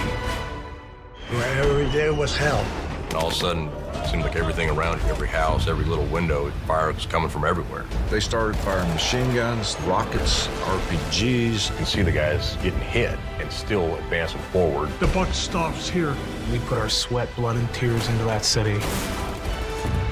Every 1.31 1.89
day 1.89 2.11
was 2.11 2.37
hell. 2.37 2.63
And 3.05 3.15
all 3.15 3.29
of 3.29 3.33
a 3.33 3.35
sudden, 3.35 3.67
it 3.67 4.07
seemed 4.07 4.21
like 4.21 4.35
everything 4.35 4.69
around 4.69 5.01
you, 5.01 5.07
every 5.07 5.27
house, 5.27 5.67
every 5.67 5.85
little 5.85 6.05
window, 6.05 6.51
fire 6.67 6.91
was 6.91 7.07
coming 7.07 7.29
from 7.29 7.43
everywhere. 7.43 7.87
They 8.11 8.19
started 8.19 8.55
firing 8.57 8.87
machine 8.89 9.33
guns, 9.33 9.75
rockets, 9.87 10.45
RPGs. 10.45 11.71
You 11.71 11.75
can 11.77 11.85
see 11.87 12.03
the 12.03 12.11
guys 12.11 12.57
getting 12.57 12.79
hit 12.79 13.17
and 13.39 13.51
still 13.51 13.95
advancing 13.95 14.41
forward. 14.51 14.91
The 14.99 15.07
buck 15.07 15.33
stops 15.33 15.89
here. 15.89 16.15
We 16.51 16.59
put 16.59 16.77
our 16.77 16.89
sweat, 16.89 17.27
blood, 17.35 17.55
and 17.55 17.73
tears 17.73 18.07
into 18.07 18.25
that 18.25 18.45
city. 18.45 18.79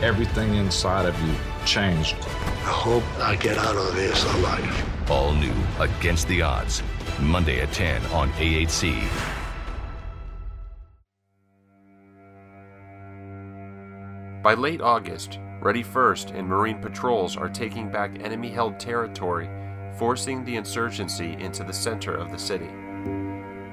Everything 0.04 0.56
inside 0.56 1.06
of 1.06 1.18
you 1.22 1.34
changed. 1.66 2.16
I 2.16 2.74
hope 2.76 3.06
I 3.20 3.38
get 3.38 3.58
out 3.58 3.78
of 3.78 3.96
this 3.96 4.22
alive. 4.36 5.10
All 5.10 5.34
new 5.34 5.54
Against 5.80 6.28
the 6.28 6.42
Odds, 6.42 6.84
Monday 7.22 7.62
at 7.62 7.72
10 7.72 8.06
on 8.08 8.30
AHC. 8.34 9.02
By 14.44 14.56
late 14.56 14.82
August, 14.82 15.40
Ready 15.62 15.84
First 15.84 16.32
and 16.32 16.50
Marine 16.50 16.82
patrols 16.82 17.38
are 17.38 17.48
taking 17.48 17.90
back 17.90 18.12
enemy 18.22 18.50
held 18.50 18.82
territory, 18.82 19.50
forcing 19.98 20.44
the 20.44 20.58
insurgency 20.58 21.38
into 21.40 21.64
the 21.64 21.72
center 21.72 22.14
of 22.14 22.30
the 22.30 22.38
city. 22.38 22.70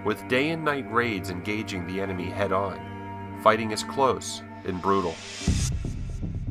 With 0.05 0.29
day 0.29 0.51
and 0.51 0.65
night 0.65 0.89
raids 0.93 1.31
engaging 1.31 1.89
the 1.89 2.01
enemy 2.01 2.31
head 2.31 2.53
on, 2.53 3.41
fighting 3.43 3.73
is 3.73 3.83
close 3.83 4.43
and 4.65 4.81
brutal. 4.81 5.17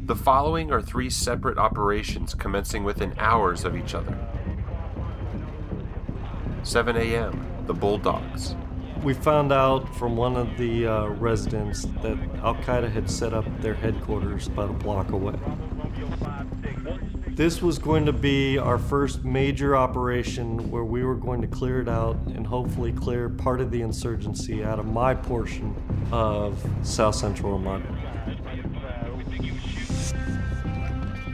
The 0.10 0.16
following 0.16 0.72
are 0.72 0.82
three 0.82 1.12
separate 1.12 1.60
operations 1.60 2.34
commencing 2.34 2.84
within 2.84 3.14
hours 3.20 3.64
of 3.64 3.76
each 3.76 3.94
other. 3.94 4.18
7 6.64 6.98
a.m., 6.98 7.46
the 7.68 7.76
Bulldogs. 7.76 8.56
We 9.04 9.14
found 9.14 9.54
out 9.54 9.96
from 9.98 10.18
one 10.18 10.36
of 10.36 10.58
the 10.58 10.88
uh, 10.88 11.06
residents 11.10 11.84
that 12.02 12.18
Al 12.42 12.56
Qaeda 12.56 12.92
had 12.92 13.08
set 13.08 13.36
up 13.36 13.46
their 13.62 13.76
headquarters 13.76 14.48
about 14.48 14.72
a 14.72 14.74
block 14.74 15.12
away. 15.12 15.36
This 17.28 17.62
was 17.62 17.78
going 17.78 18.08
to 18.08 18.12
be 18.12 18.58
our 18.58 18.80
first 18.80 19.24
major 19.24 19.78
operation 19.78 20.72
where 20.72 20.86
we 20.86 21.04
were 21.04 21.18
going 21.18 21.40
to 21.42 21.48
clear 21.48 21.82
it 21.82 21.88
out 21.88 22.16
and 22.34 22.48
hopefully 22.48 22.92
clear 22.92 23.30
part 23.30 23.62
of 23.62 23.70
the 23.70 23.84
insurgency 23.84 24.64
out 24.64 24.80
of 24.80 24.88
my 24.88 25.14
portion 25.14 25.76
of 26.12 26.68
South 26.82 27.14
Central 27.14 27.60
Ramadi. 27.60 27.99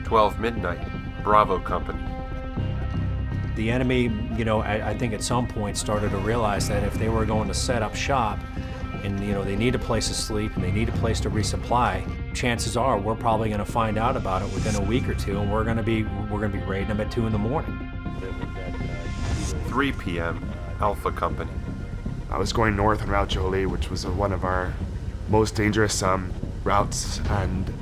12 0.06 0.38
midnight, 0.38 0.88
Bravo 1.24 1.58
Company. 1.58 1.98
The 3.56 3.72
enemy, 3.72 4.02
you 4.36 4.44
know, 4.44 4.60
I, 4.60 4.90
I 4.90 4.96
think 4.96 5.12
at 5.12 5.20
some 5.20 5.48
point 5.48 5.76
started 5.76 6.10
to 6.12 6.18
realize 6.18 6.68
that 6.68 6.84
if 6.84 6.94
they 6.94 7.08
were 7.08 7.26
going 7.26 7.48
to 7.48 7.54
set 7.54 7.82
up 7.82 7.96
shop 7.96 8.38
and, 9.02 9.18
you 9.18 9.32
know, 9.32 9.42
they 9.42 9.56
need 9.56 9.74
a 9.74 9.80
place 9.80 10.06
to 10.06 10.14
sleep 10.14 10.54
and 10.54 10.62
they 10.62 10.70
need 10.70 10.88
a 10.88 10.92
place 10.92 11.18
to 11.20 11.30
resupply, 11.30 12.04
chances 12.34 12.76
are 12.76 12.96
we're 12.96 13.16
probably 13.16 13.48
going 13.48 13.58
to 13.58 13.64
find 13.64 13.98
out 13.98 14.16
about 14.16 14.42
it 14.42 14.54
within 14.54 14.76
a 14.76 14.80
week 14.80 15.08
or 15.08 15.14
two 15.14 15.40
and 15.40 15.52
we're 15.52 15.64
going 15.64 15.76
to 15.76 15.82
be, 15.82 16.04
we're 16.04 16.38
going 16.38 16.52
to 16.52 16.58
be 16.58 16.64
raiding 16.64 16.86
them 16.86 17.00
at 17.00 17.10
2 17.10 17.26
in 17.26 17.32
the 17.32 17.38
morning. 17.38 17.90
3 19.66 19.90
p.m., 19.90 20.48
Alpha 20.80 21.10
Company. 21.10 21.50
I 22.30 22.38
was 22.38 22.52
going 22.52 22.76
north 22.76 23.02
on 23.02 23.08
Route 23.08 23.26
Jolie, 23.26 23.66
which 23.66 23.90
was 23.90 24.06
one 24.06 24.32
of 24.32 24.44
our 24.44 24.72
most 25.30 25.56
dangerous 25.56 26.00
um, 26.00 26.32
routes, 26.62 27.18
and 27.28 27.72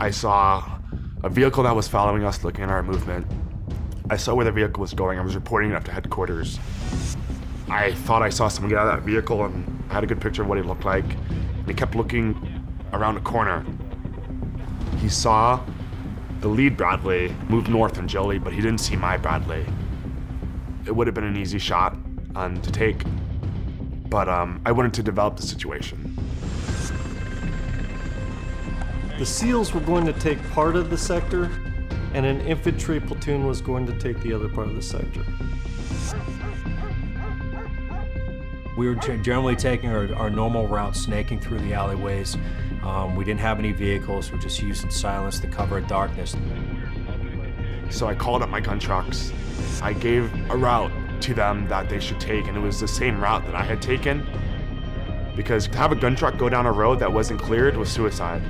I 0.00 0.10
saw 0.10 0.77
a 1.24 1.28
vehicle 1.28 1.64
that 1.64 1.74
was 1.74 1.88
following 1.88 2.24
us 2.24 2.44
looking 2.44 2.64
at 2.64 2.70
our 2.70 2.82
movement. 2.82 3.26
I 4.08 4.16
saw 4.16 4.34
where 4.34 4.44
the 4.44 4.52
vehicle 4.52 4.80
was 4.80 4.94
going. 4.94 5.18
I 5.18 5.22
was 5.22 5.34
reporting 5.34 5.70
it 5.70 5.74
up 5.74 5.84
to 5.84 5.92
headquarters. 5.92 6.58
I 7.68 7.92
thought 7.92 8.22
I 8.22 8.28
saw 8.28 8.48
someone 8.48 8.70
get 8.70 8.78
out 8.78 8.86
of 8.86 8.94
that 8.94 9.02
vehicle 9.02 9.44
and 9.44 9.84
I 9.90 9.94
had 9.94 10.04
a 10.04 10.06
good 10.06 10.20
picture 10.20 10.42
of 10.42 10.48
what 10.48 10.58
he 10.58 10.64
looked 10.64 10.84
like. 10.84 11.04
And 11.04 11.66
he 11.66 11.74
kept 11.74 11.94
looking 11.94 12.64
around 12.92 13.16
a 13.16 13.20
corner. 13.20 13.66
He 14.98 15.08
saw 15.08 15.60
the 16.40 16.48
lead 16.48 16.76
Bradley 16.76 17.34
move 17.48 17.68
north 17.68 17.98
on 17.98 18.06
Jolie, 18.06 18.38
but 18.38 18.52
he 18.52 18.60
didn't 18.60 18.78
see 18.78 18.96
my 18.96 19.16
Bradley. 19.16 19.66
It 20.86 20.92
would 20.92 21.08
have 21.08 21.14
been 21.14 21.24
an 21.24 21.36
easy 21.36 21.58
shot 21.58 21.96
um, 22.36 22.62
to 22.62 22.70
take, 22.70 23.02
but 24.08 24.28
um, 24.28 24.60
I 24.64 24.72
wanted 24.72 24.94
to 24.94 25.02
develop 25.02 25.36
the 25.36 25.42
situation. 25.42 26.16
The 29.18 29.26
SEALs 29.26 29.74
were 29.74 29.80
going 29.80 30.06
to 30.06 30.12
take 30.12 30.40
part 30.50 30.76
of 30.76 30.90
the 30.90 30.96
sector, 30.96 31.50
and 32.14 32.24
an 32.24 32.40
infantry 32.42 33.00
platoon 33.00 33.48
was 33.48 33.60
going 33.60 33.84
to 33.86 33.92
take 33.98 34.20
the 34.20 34.32
other 34.32 34.48
part 34.48 34.68
of 34.68 34.76
the 34.76 34.82
sector. 34.82 35.24
We 38.76 38.86
were 38.86 38.94
generally 38.94 39.56
taking 39.56 39.90
our, 39.90 40.14
our 40.14 40.30
normal 40.30 40.68
route, 40.68 40.94
snaking 40.94 41.40
through 41.40 41.58
the 41.58 41.74
alleyways. 41.74 42.36
Um, 42.84 43.16
we 43.16 43.24
didn't 43.24 43.40
have 43.40 43.58
any 43.58 43.72
vehicles, 43.72 44.30
we're 44.30 44.38
just 44.38 44.62
using 44.62 44.88
silence 44.88 45.40
to 45.40 45.48
cover 45.48 45.80
darkness. 45.80 46.36
So 47.90 48.06
I 48.06 48.14
called 48.14 48.42
up 48.42 48.50
my 48.50 48.60
gun 48.60 48.78
trucks. 48.78 49.32
I 49.82 49.94
gave 49.94 50.32
a 50.48 50.56
route 50.56 50.92
to 51.22 51.34
them 51.34 51.66
that 51.66 51.88
they 51.88 51.98
should 51.98 52.20
take, 52.20 52.46
and 52.46 52.56
it 52.56 52.60
was 52.60 52.78
the 52.78 52.86
same 52.86 53.20
route 53.20 53.44
that 53.46 53.56
I 53.56 53.64
had 53.64 53.82
taken. 53.82 54.24
Because 55.34 55.66
to 55.66 55.76
have 55.76 55.90
a 55.90 55.96
gun 55.96 56.14
truck 56.14 56.38
go 56.38 56.48
down 56.48 56.66
a 56.66 56.72
road 56.72 57.00
that 57.00 57.12
wasn't 57.12 57.40
cleared 57.40 57.76
was 57.76 57.88
suicide. 57.88 58.42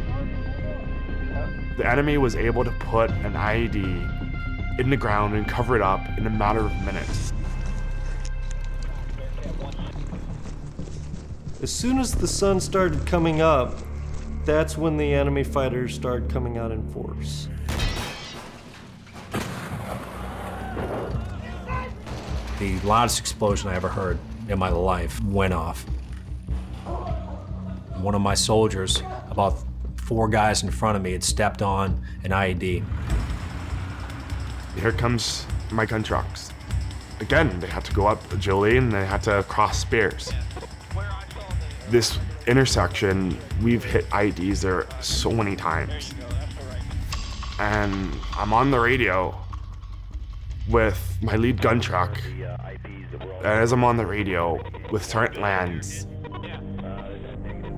The 1.78 1.88
enemy 1.88 2.18
was 2.18 2.34
able 2.34 2.64
to 2.64 2.72
put 2.72 3.08
an 3.08 3.34
IED 3.34 4.80
in 4.80 4.90
the 4.90 4.96
ground 4.96 5.36
and 5.36 5.46
cover 5.46 5.76
it 5.76 5.80
up 5.80 6.00
in 6.18 6.26
a 6.26 6.30
matter 6.30 6.58
of 6.58 6.72
minutes. 6.84 7.32
As 11.62 11.70
soon 11.70 12.00
as 12.00 12.16
the 12.16 12.26
sun 12.26 12.58
started 12.58 13.06
coming 13.06 13.40
up, 13.40 13.78
that's 14.44 14.76
when 14.76 14.96
the 14.96 15.14
enemy 15.14 15.44
fighters 15.44 15.94
started 15.94 16.28
coming 16.28 16.58
out 16.58 16.72
in 16.72 16.82
force. 16.90 17.46
The 22.58 22.80
loudest 22.80 23.20
explosion 23.20 23.68
I 23.68 23.76
ever 23.76 23.88
heard 23.88 24.18
in 24.48 24.58
my 24.58 24.70
life 24.70 25.22
went 25.22 25.54
off. 25.54 25.84
One 27.98 28.16
of 28.16 28.20
my 28.20 28.34
soldiers, 28.34 29.00
about 29.30 29.62
four 30.08 30.26
guys 30.26 30.62
in 30.62 30.70
front 30.70 30.96
of 30.96 31.02
me, 31.02 31.12
had 31.12 31.22
stepped 31.22 31.60
on 31.60 32.02
an 32.24 32.30
IED. 32.30 32.82
Here 34.80 34.92
comes 34.92 35.44
my 35.70 35.84
gun 35.84 36.02
trucks. 36.02 36.50
Again, 37.20 37.60
they 37.60 37.66
had 37.66 37.84
to 37.84 37.92
go 37.92 38.06
up 38.06 38.18
Jolie 38.38 38.78
and 38.78 38.90
they 38.90 39.04
had 39.04 39.22
to 39.24 39.42
cross 39.48 39.78
Spears. 39.78 40.32
This 41.90 42.18
intersection, 42.46 43.36
we've 43.62 43.84
hit 43.84 44.08
IEDs 44.08 44.62
there 44.62 44.86
so 45.02 45.30
many 45.30 45.54
times. 45.54 46.14
And 47.60 48.10
I'm 48.34 48.54
on 48.54 48.70
the 48.70 48.80
radio 48.80 49.34
with 50.70 51.18
my 51.20 51.36
lead 51.36 51.60
gun 51.60 51.80
truck. 51.80 52.18
And 52.24 53.46
as 53.46 53.72
I'm 53.72 53.84
on 53.84 53.98
the 53.98 54.06
radio 54.06 54.58
with 54.90 55.04
Sergeant 55.04 55.42
Lands, 55.42 56.06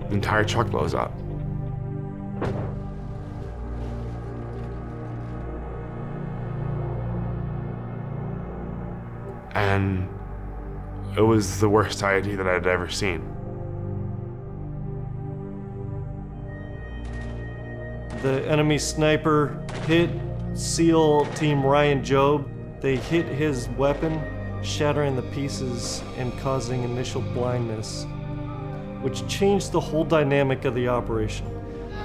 the 0.08 0.10
entire 0.12 0.44
truck 0.44 0.70
blows 0.70 0.94
up. 0.94 1.19
And 9.60 10.08
it 11.18 11.20
was 11.20 11.60
the 11.60 11.68
worst 11.68 12.00
IED 12.00 12.38
that 12.38 12.46
I'd 12.46 12.66
ever 12.66 12.88
seen. 12.88 13.20
The 18.22 18.42
enemy 18.48 18.78
sniper 18.78 19.62
hit 19.86 20.08
SEAL 20.54 21.26
Team 21.34 21.62
Ryan 21.62 22.02
Job. 22.02 22.48
They 22.80 22.96
hit 22.96 23.26
his 23.26 23.68
weapon, 23.70 24.22
shattering 24.62 25.14
the 25.14 25.28
pieces 25.34 26.02
and 26.16 26.36
causing 26.38 26.82
initial 26.82 27.20
blindness, 27.20 28.06
which 29.02 29.28
changed 29.28 29.72
the 29.72 29.80
whole 29.80 30.04
dynamic 30.04 30.64
of 30.64 30.74
the 30.74 30.88
operation. 30.88 31.46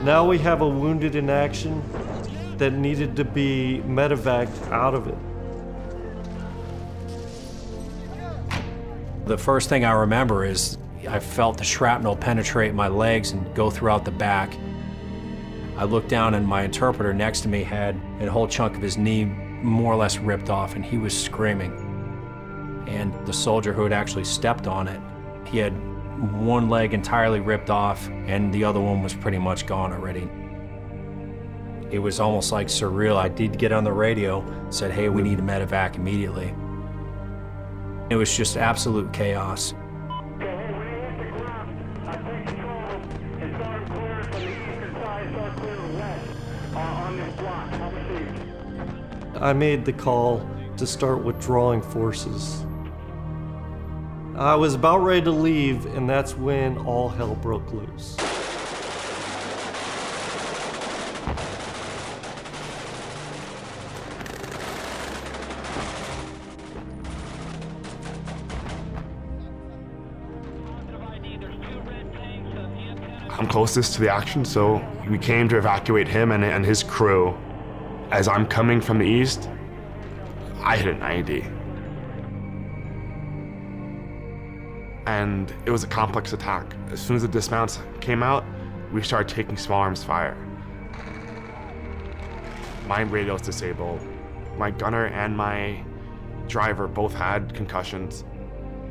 Now 0.03 0.27
we 0.27 0.39
have 0.39 0.59
a 0.59 0.67
wounded 0.67 1.15
in 1.15 1.29
action 1.29 1.81
that 2.57 2.73
needed 2.73 3.15
to 3.15 3.23
be 3.23 3.81
medevaced 3.85 4.69
out 4.73 4.93
of 4.93 5.07
it. 5.07 5.34
The 9.25 9.37
first 9.39 9.69
thing 9.69 9.85
I 9.85 9.91
remember 9.93 10.45
is 10.45 10.77
I 11.09 11.19
felt 11.19 11.57
the 11.57 11.63
shrapnel 11.63 12.15
penetrate 12.15 12.75
my 12.75 12.87
legs 12.87 13.31
and 13.31 13.55
go 13.55 13.71
throughout 13.71 14.05
the 14.05 14.11
back. 14.11 14.55
I 15.77 15.85
looked 15.85 16.09
down 16.09 16.35
and 16.35 16.47
my 16.47 16.61
interpreter 16.61 17.11
next 17.11 17.41
to 17.41 17.47
me 17.47 17.63
had 17.63 17.99
a 18.21 18.29
whole 18.29 18.47
chunk 18.47 18.75
of 18.75 18.83
his 18.83 18.97
knee 18.99 19.25
more 19.25 19.91
or 19.91 19.95
less 19.95 20.19
ripped 20.19 20.51
off 20.51 20.75
and 20.75 20.85
he 20.85 20.99
was 20.99 21.19
screaming. 21.19 21.73
And 22.87 23.13
the 23.25 23.33
soldier 23.33 23.73
who 23.73 23.81
had 23.81 23.93
actually 23.93 24.25
stepped 24.25 24.67
on 24.67 24.87
it, 24.87 25.01
he 25.47 25.57
had 25.57 25.73
one 26.39 26.69
leg 26.69 26.93
entirely 26.93 27.39
ripped 27.39 27.71
off 27.71 28.07
and 28.07 28.53
the 28.53 28.63
other 28.63 28.79
one 28.79 29.01
was 29.01 29.15
pretty 29.15 29.39
much 29.39 29.65
gone 29.65 29.91
already. 29.91 30.29
It 31.89 31.97
was 31.97 32.19
almost 32.19 32.51
like 32.51 32.67
surreal. 32.67 33.15
I 33.15 33.29
did 33.29 33.57
get 33.57 33.71
on 33.71 33.83
the 33.83 33.91
radio, 33.91 34.45
said, 34.69 34.91
hey, 34.91 35.09
we 35.09 35.23
need 35.23 35.39
a 35.39 35.41
medevac 35.41 35.95
immediately. 35.95 36.53
It 38.07 38.15
was 38.15 38.35
just 38.35 38.55
absolute 38.55 39.11
chaos. 39.11 39.73
I 49.41 49.53
made 49.53 49.85
the 49.85 49.93
call 49.93 50.47
to 50.77 50.85
start 50.85 51.23
withdrawing 51.23 51.81
forces. 51.81 52.63
I 54.35 54.53
was 54.53 54.75
about 54.75 54.99
ready 54.99 55.23
to 55.23 55.31
leave, 55.31 55.85
and 55.95 56.07
that's 56.07 56.35
when 56.35 56.77
all 56.79 57.09
hell 57.09 57.35
broke 57.35 57.71
loose. 57.71 58.17
Closest 73.55 73.93
to 73.93 74.01
the 74.01 74.11
action, 74.11 74.43
so 74.43 74.85
we 75.09 75.17
came 75.17 75.47
to 75.47 75.57
evacuate 75.57 76.09
him 76.09 76.33
and, 76.33 76.43
and 76.43 76.65
his 76.65 76.83
crew. 76.83 77.33
As 78.11 78.27
I'm 78.27 78.45
coming 78.45 78.81
from 78.81 78.99
the 78.99 79.05
east, 79.05 79.49
I 80.59 80.75
hit 80.75 80.93
an 80.93 80.99
IED. 80.99 81.45
And 85.07 85.53
it 85.65 85.71
was 85.71 85.85
a 85.85 85.87
complex 85.87 86.33
attack. 86.33 86.75
As 86.91 86.99
soon 86.99 87.15
as 87.15 87.21
the 87.21 87.29
dismounts 87.29 87.79
came 88.01 88.23
out, 88.23 88.43
we 88.91 89.01
started 89.01 89.33
taking 89.33 89.55
small 89.55 89.79
arms 89.79 90.03
fire. 90.03 90.35
My 92.87 93.03
radio's 93.03 93.41
disabled. 93.41 94.01
My 94.57 94.69
gunner 94.69 95.05
and 95.05 95.37
my 95.37 95.81
driver 96.49 96.89
both 96.89 97.13
had 97.13 97.53
concussions. 97.53 98.25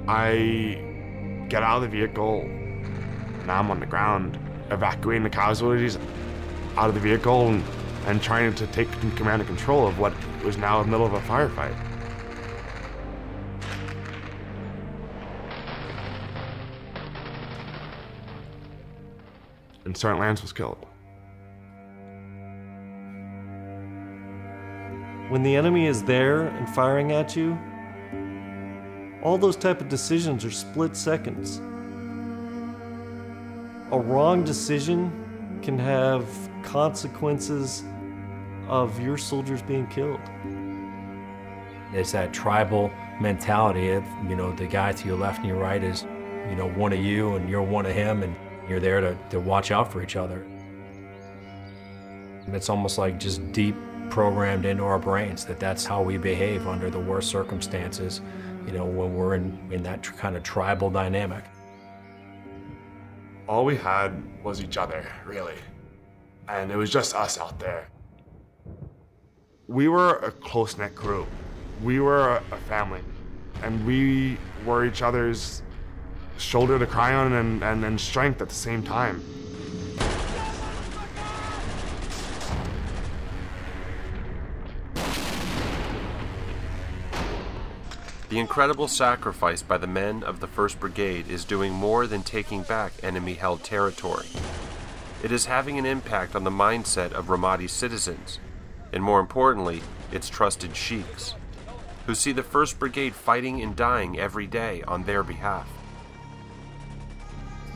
I 0.08 1.44
get 1.50 1.62
out 1.62 1.76
of 1.76 1.82
the 1.82 1.88
vehicle, 1.88 2.44
now 3.44 3.58
I'm 3.58 3.70
on 3.70 3.78
the 3.78 3.84
ground, 3.84 4.38
evacuating 4.70 5.22
the 5.22 5.30
casualties 5.30 5.98
out 6.76 6.88
of 6.88 6.94
the 6.94 7.00
vehicle 7.00 7.48
and, 7.48 7.64
and 8.06 8.22
trying 8.22 8.54
to 8.54 8.66
take 8.68 8.90
command 9.16 9.42
and 9.42 9.46
control 9.46 9.86
of 9.86 9.98
what 9.98 10.12
was 10.44 10.56
now 10.56 10.80
in 10.80 10.86
the 10.86 10.90
middle 10.90 11.06
of 11.06 11.14
a 11.14 11.20
firefight. 11.20 11.74
And 19.84 19.96
Sergeant 19.96 20.20
Lance 20.20 20.42
was 20.42 20.52
killed. 20.52 20.86
When 25.28 25.42
the 25.42 25.56
enemy 25.56 25.86
is 25.86 26.02
there 26.02 26.48
and 26.48 26.68
firing 26.74 27.12
at 27.12 27.34
you, 27.34 27.58
all 29.22 29.38
those 29.38 29.56
type 29.56 29.80
of 29.80 29.88
decisions 29.88 30.44
are 30.44 30.50
split 30.50 30.96
seconds. 30.96 31.60
A 33.92 33.98
wrong 33.98 34.44
decision 34.44 35.60
can 35.62 35.78
have 35.78 36.26
consequences 36.62 37.84
of 38.66 38.98
your 38.98 39.18
soldiers 39.18 39.60
being 39.60 39.86
killed. 39.88 40.20
It's 41.92 42.12
that 42.12 42.32
tribal 42.32 42.90
mentality 43.20 43.90
of, 43.90 44.02
you 44.26 44.36
know, 44.36 44.52
the 44.52 44.66
guy 44.66 44.92
to 44.92 45.06
your 45.06 45.18
left 45.18 45.40
and 45.40 45.48
your 45.48 45.58
right 45.58 45.84
is, 45.84 46.02
you 46.48 46.56
know, 46.56 46.70
one 46.70 46.94
of 46.94 46.98
you 46.98 47.36
and 47.36 47.48
you're 47.48 47.62
one 47.62 47.84
of 47.84 47.92
him 47.92 48.22
and 48.22 48.34
you're 48.68 48.80
there 48.80 49.00
to, 49.02 49.18
to 49.30 49.38
watch 49.38 49.70
out 49.70 49.92
for 49.92 50.02
each 50.02 50.16
other. 50.16 50.46
It's 52.48 52.70
almost 52.70 52.96
like 52.96 53.20
just 53.20 53.52
deep 53.52 53.76
programmed 54.08 54.64
into 54.64 54.82
our 54.82 54.98
brains 54.98 55.44
that 55.44 55.60
that's 55.60 55.84
how 55.84 56.02
we 56.02 56.16
behave 56.16 56.66
under 56.66 56.88
the 56.88 57.00
worst 57.00 57.28
circumstances, 57.28 58.22
you 58.66 58.72
know, 58.72 58.86
when 58.86 59.14
we're 59.14 59.34
in, 59.34 59.58
in 59.70 59.82
that 59.82 60.02
kind 60.02 60.36
of 60.36 60.42
tribal 60.42 60.88
dynamic. 60.90 61.44
All 63.46 63.64
we 63.64 63.76
had 63.76 64.22
was 64.42 64.62
each 64.62 64.76
other, 64.78 65.06
really. 65.26 65.56
And 66.48 66.70
it 66.70 66.76
was 66.76 66.90
just 66.90 67.14
us 67.14 67.38
out 67.38 67.58
there. 67.58 67.88
We 69.66 69.88
were 69.88 70.16
a 70.16 70.30
close 70.30 70.78
knit 70.78 70.94
crew. 70.94 71.26
We 71.82 72.00
were 72.00 72.36
a, 72.36 72.42
a 72.52 72.56
family. 72.68 73.00
And 73.62 73.86
we 73.86 74.38
were 74.64 74.84
each 74.84 75.02
other's 75.02 75.62
shoulder 76.38 76.78
to 76.78 76.86
cry 76.86 77.14
on 77.14 77.32
and, 77.34 77.62
and, 77.62 77.84
and 77.84 78.00
strength 78.00 78.40
at 78.40 78.48
the 78.48 78.54
same 78.54 78.82
time. 78.82 79.22
The 88.34 88.40
incredible 88.40 88.88
sacrifice 88.88 89.62
by 89.62 89.78
the 89.78 89.86
men 89.86 90.24
of 90.24 90.40
the 90.40 90.48
1st 90.48 90.80
Brigade 90.80 91.30
is 91.30 91.44
doing 91.44 91.72
more 91.72 92.08
than 92.08 92.24
taking 92.24 92.62
back 92.64 92.92
enemy 93.00 93.34
held 93.34 93.62
territory. 93.62 94.26
It 95.22 95.30
is 95.30 95.44
having 95.44 95.78
an 95.78 95.86
impact 95.86 96.34
on 96.34 96.42
the 96.42 96.50
mindset 96.50 97.12
of 97.12 97.26
Ramadi 97.26 97.70
citizens, 97.70 98.40
and 98.92 99.04
more 99.04 99.20
importantly, 99.20 99.82
its 100.10 100.28
trusted 100.28 100.74
sheiks, 100.74 101.36
who 102.06 102.16
see 102.16 102.32
the 102.32 102.42
1st 102.42 102.80
Brigade 102.80 103.14
fighting 103.14 103.62
and 103.62 103.76
dying 103.76 104.18
every 104.18 104.48
day 104.48 104.82
on 104.82 105.04
their 105.04 105.22
behalf. 105.22 105.68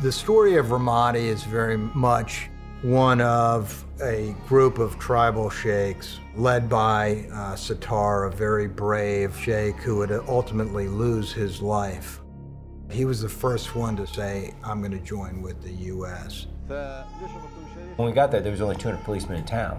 The 0.02 0.10
story 0.10 0.56
of 0.56 0.72
Ramadi 0.72 1.22
is 1.22 1.44
very 1.44 1.76
much 1.76 2.50
one 2.82 3.20
of 3.20 3.86
a 4.00 4.34
group 4.46 4.78
of 4.78 4.98
tribal 4.98 5.50
sheikhs 5.50 6.20
led 6.36 6.68
by 6.68 7.26
uh, 7.32 7.54
Sattar, 7.54 8.32
a 8.32 8.36
very 8.36 8.68
brave 8.68 9.36
sheikh 9.38 9.76
who 9.76 9.96
would 9.96 10.12
ultimately 10.28 10.88
lose 10.88 11.32
his 11.32 11.60
life. 11.60 12.20
He 12.90 13.04
was 13.04 13.20
the 13.20 13.28
first 13.28 13.74
one 13.74 13.96
to 13.96 14.06
say, 14.06 14.54
I'm 14.62 14.80
going 14.80 14.92
to 14.92 15.04
join 15.04 15.42
with 15.42 15.62
the 15.62 15.72
U.S. 15.72 16.46
When 17.96 18.08
we 18.08 18.12
got 18.12 18.30
there, 18.30 18.40
there 18.40 18.52
was 18.52 18.60
only 18.60 18.76
200 18.76 19.04
policemen 19.04 19.38
in 19.38 19.44
town. 19.44 19.76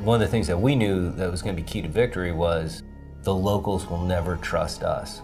One 0.00 0.20
of 0.22 0.26
the 0.26 0.30
things 0.30 0.46
that 0.46 0.58
we 0.58 0.76
knew 0.76 1.10
that 1.12 1.30
was 1.30 1.42
going 1.42 1.56
to 1.56 1.62
be 1.62 1.68
key 1.68 1.82
to 1.82 1.88
victory 1.88 2.32
was 2.32 2.82
the 3.22 3.34
locals 3.34 3.86
will 3.88 4.04
never 4.04 4.36
trust 4.36 4.82
us. 4.82 5.20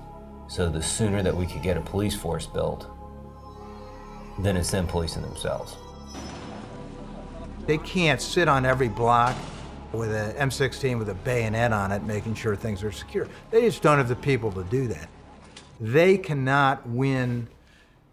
So 0.48 0.68
the 0.68 0.82
sooner 0.82 1.22
that 1.22 1.34
we 1.34 1.46
could 1.46 1.62
get 1.62 1.76
a 1.76 1.80
police 1.80 2.14
force 2.14 2.46
built, 2.46 2.86
then 4.40 4.56
it's 4.56 4.70
them 4.70 4.86
policing 4.86 5.22
themselves. 5.22 5.76
They 7.66 7.78
can't 7.78 8.20
sit 8.20 8.48
on 8.48 8.66
every 8.66 8.88
block 8.88 9.36
with 9.92 10.12
an 10.12 10.32
M16 10.48 10.98
with 10.98 11.08
a 11.10 11.14
bayonet 11.14 11.72
on 11.72 11.92
it, 11.92 12.02
making 12.02 12.34
sure 12.34 12.56
things 12.56 12.82
are 12.82 12.92
secure. 12.92 13.28
They 13.50 13.62
just 13.62 13.82
don't 13.82 13.98
have 13.98 14.08
the 14.08 14.16
people 14.16 14.50
to 14.52 14.64
do 14.64 14.88
that. 14.88 15.08
They 15.80 16.18
cannot 16.18 16.86
win 16.88 17.48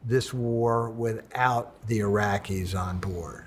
this 0.03 0.33
war 0.33 0.89
without 0.89 1.87
the 1.87 1.99
Iraqis 1.99 2.77
on 2.77 2.99
board. 2.99 3.45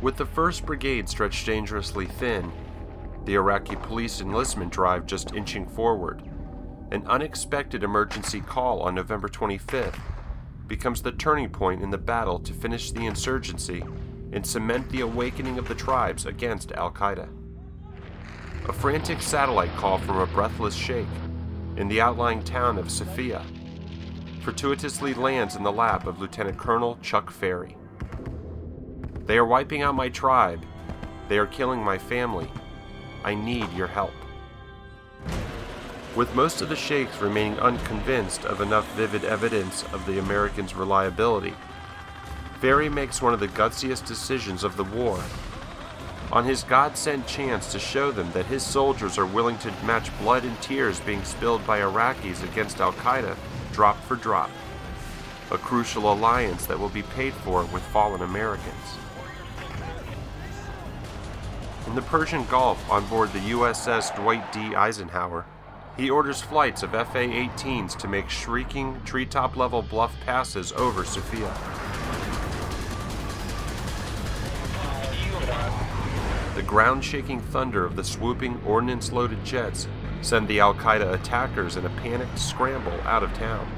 With 0.00 0.16
the 0.16 0.24
1st 0.24 0.64
Brigade 0.64 1.08
stretched 1.08 1.46
dangerously 1.46 2.06
thin, 2.06 2.50
the 3.26 3.34
Iraqi 3.34 3.76
police 3.76 4.20
enlistment 4.20 4.72
drive 4.72 5.04
just 5.04 5.34
inching 5.34 5.66
forward, 5.66 6.22
an 6.90 7.06
unexpected 7.06 7.82
emergency 7.82 8.40
call 8.40 8.80
on 8.80 8.94
November 8.94 9.28
25th 9.28 9.98
becomes 10.70 11.02
the 11.02 11.12
turning 11.12 11.50
point 11.50 11.82
in 11.82 11.90
the 11.90 11.98
battle 11.98 12.38
to 12.38 12.54
finish 12.54 12.92
the 12.92 13.04
insurgency 13.04 13.84
and 14.32 14.46
cement 14.46 14.88
the 14.90 15.00
awakening 15.00 15.58
of 15.58 15.66
the 15.66 15.74
tribes 15.74 16.26
against 16.26 16.70
Al 16.72 16.92
Qaeda. 16.92 17.28
A 18.68 18.72
frantic 18.72 19.20
satellite 19.20 19.74
call 19.76 19.98
from 19.98 20.18
a 20.18 20.26
breathless 20.26 20.76
sheikh 20.76 21.08
in 21.76 21.88
the 21.88 22.00
outlying 22.00 22.42
town 22.44 22.78
of 22.78 22.88
Sofia 22.88 23.44
fortuitously 24.42 25.12
lands 25.12 25.56
in 25.56 25.64
the 25.64 25.72
lap 25.72 26.06
of 26.06 26.20
Lieutenant 26.20 26.56
Colonel 26.56 26.96
Chuck 27.02 27.32
Ferry. 27.32 27.76
They 29.26 29.38
are 29.38 29.44
wiping 29.44 29.82
out 29.82 29.96
my 29.96 30.08
tribe. 30.08 30.64
They 31.28 31.38
are 31.38 31.46
killing 31.46 31.82
my 31.82 31.98
family. 31.98 32.50
I 33.24 33.34
need 33.34 33.70
your 33.72 33.88
help. 33.88 34.12
With 36.16 36.34
most 36.34 36.60
of 36.60 36.68
the 36.68 36.74
sheikhs 36.74 37.20
remaining 37.20 37.60
unconvinced 37.60 38.44
of 38.44 38.60
enough 38.60 38.92
vivid 38.96 39.24
evidence 39.24 39.84
of 39.92 40.04
the 40.06 40.18
Americans' 40.18 40.74
reliability, 40.74 41.54
Ferry 42.60 42.88
makes 42.88 43.22
one 43.22 43.32
of 43.32 43.38
the 43.38 43.46
gutsiest 43.46 44.06
decisions 44.06 44.64
of 44.64 44.76
the 44.76 44.84
war. 44.84 45.22
On 46.32 46.44
his 46.44 46.64
God 46.64 46.96
sent 46.96 47.28
chance 47.28 47.70
to 47.70 47.78
show 47.78 48.10
them 48.10 48.30
that 48.32 48.46
his 48.46 48.64
soldiers 48.64 49.18
are 49.18 49.26
willing 49.26 49.56
to 49.58 49.72
match 49.84 50.16
blood 50.18 50.44
and 50.44 50.60
tears 50.60 50.98
being 51.00 51.22
spilled 51.22 51.64
by 51.64 51.78
Iraqis 51.78 52.42
against 52.42 52.80
Al 52.80 52.92
Qaeda 52.94 53.36
drop 53.72 53.96
for 54.02 54.16
drop, 54.16 54.50
a 55.52 55.58
crucial 55.58 56.12
alliance 56.12 56.66
that 56.66 56.78
will 56.78 56.88
be 56.88 57.02
paid 57.02 57.34
for 57.34 57.64
with 57.66 57.82
fallen 57.84 58.22
Americans. 58.22 58.98
In 61.86 61.94
the 61.94 62.02
Persian 62.02 62.44
Gulf 62.46 62.90
on 62.90 63.06
board 63.06 63.32
the 63.32 63.38
USS 63.38 64.14
Dwight 64.16 64.52
D. 64.52 64.74
Eisenhower, 64.74 65.46
he 66.00 66.08
orders 66.08 66.40
flights 66.40 66.82
of 66.82 66.92
FA 66.92 67.28
18s 67.28 67.94
to 67.98 68.08
make 68.08 68.30
shrieking, 68.30 68.98
treetop 69.04 69.54
level 69.54 69.82
bluff 69.82 70.14
passes 70.24 70.72
over 70.72 71.04
Sofia. 71.04 71.52
The 76.54 76.62
ground 76.62 77.04
shaking 77.04 77.40
thunder 77.40 77.84
of 77.84 77.96
the 77.96 78.04
swooping, 78.04 78.62
ordnance 78.64 79.12
loaded 79.12 79.44
jets 79.44 79.88
send 80.22 80.48
the 80.48 80.58
Al 80.58 80.72
Qaeda 80.72 81.12
attackers 81.12 81.76
in 81.76 81.84
a 81.84 81.90
panicked 81.90 82.38
scramble 82.38 82.98
out 83.02 83.22
of 83.22 83.34
town. 83.34 83.70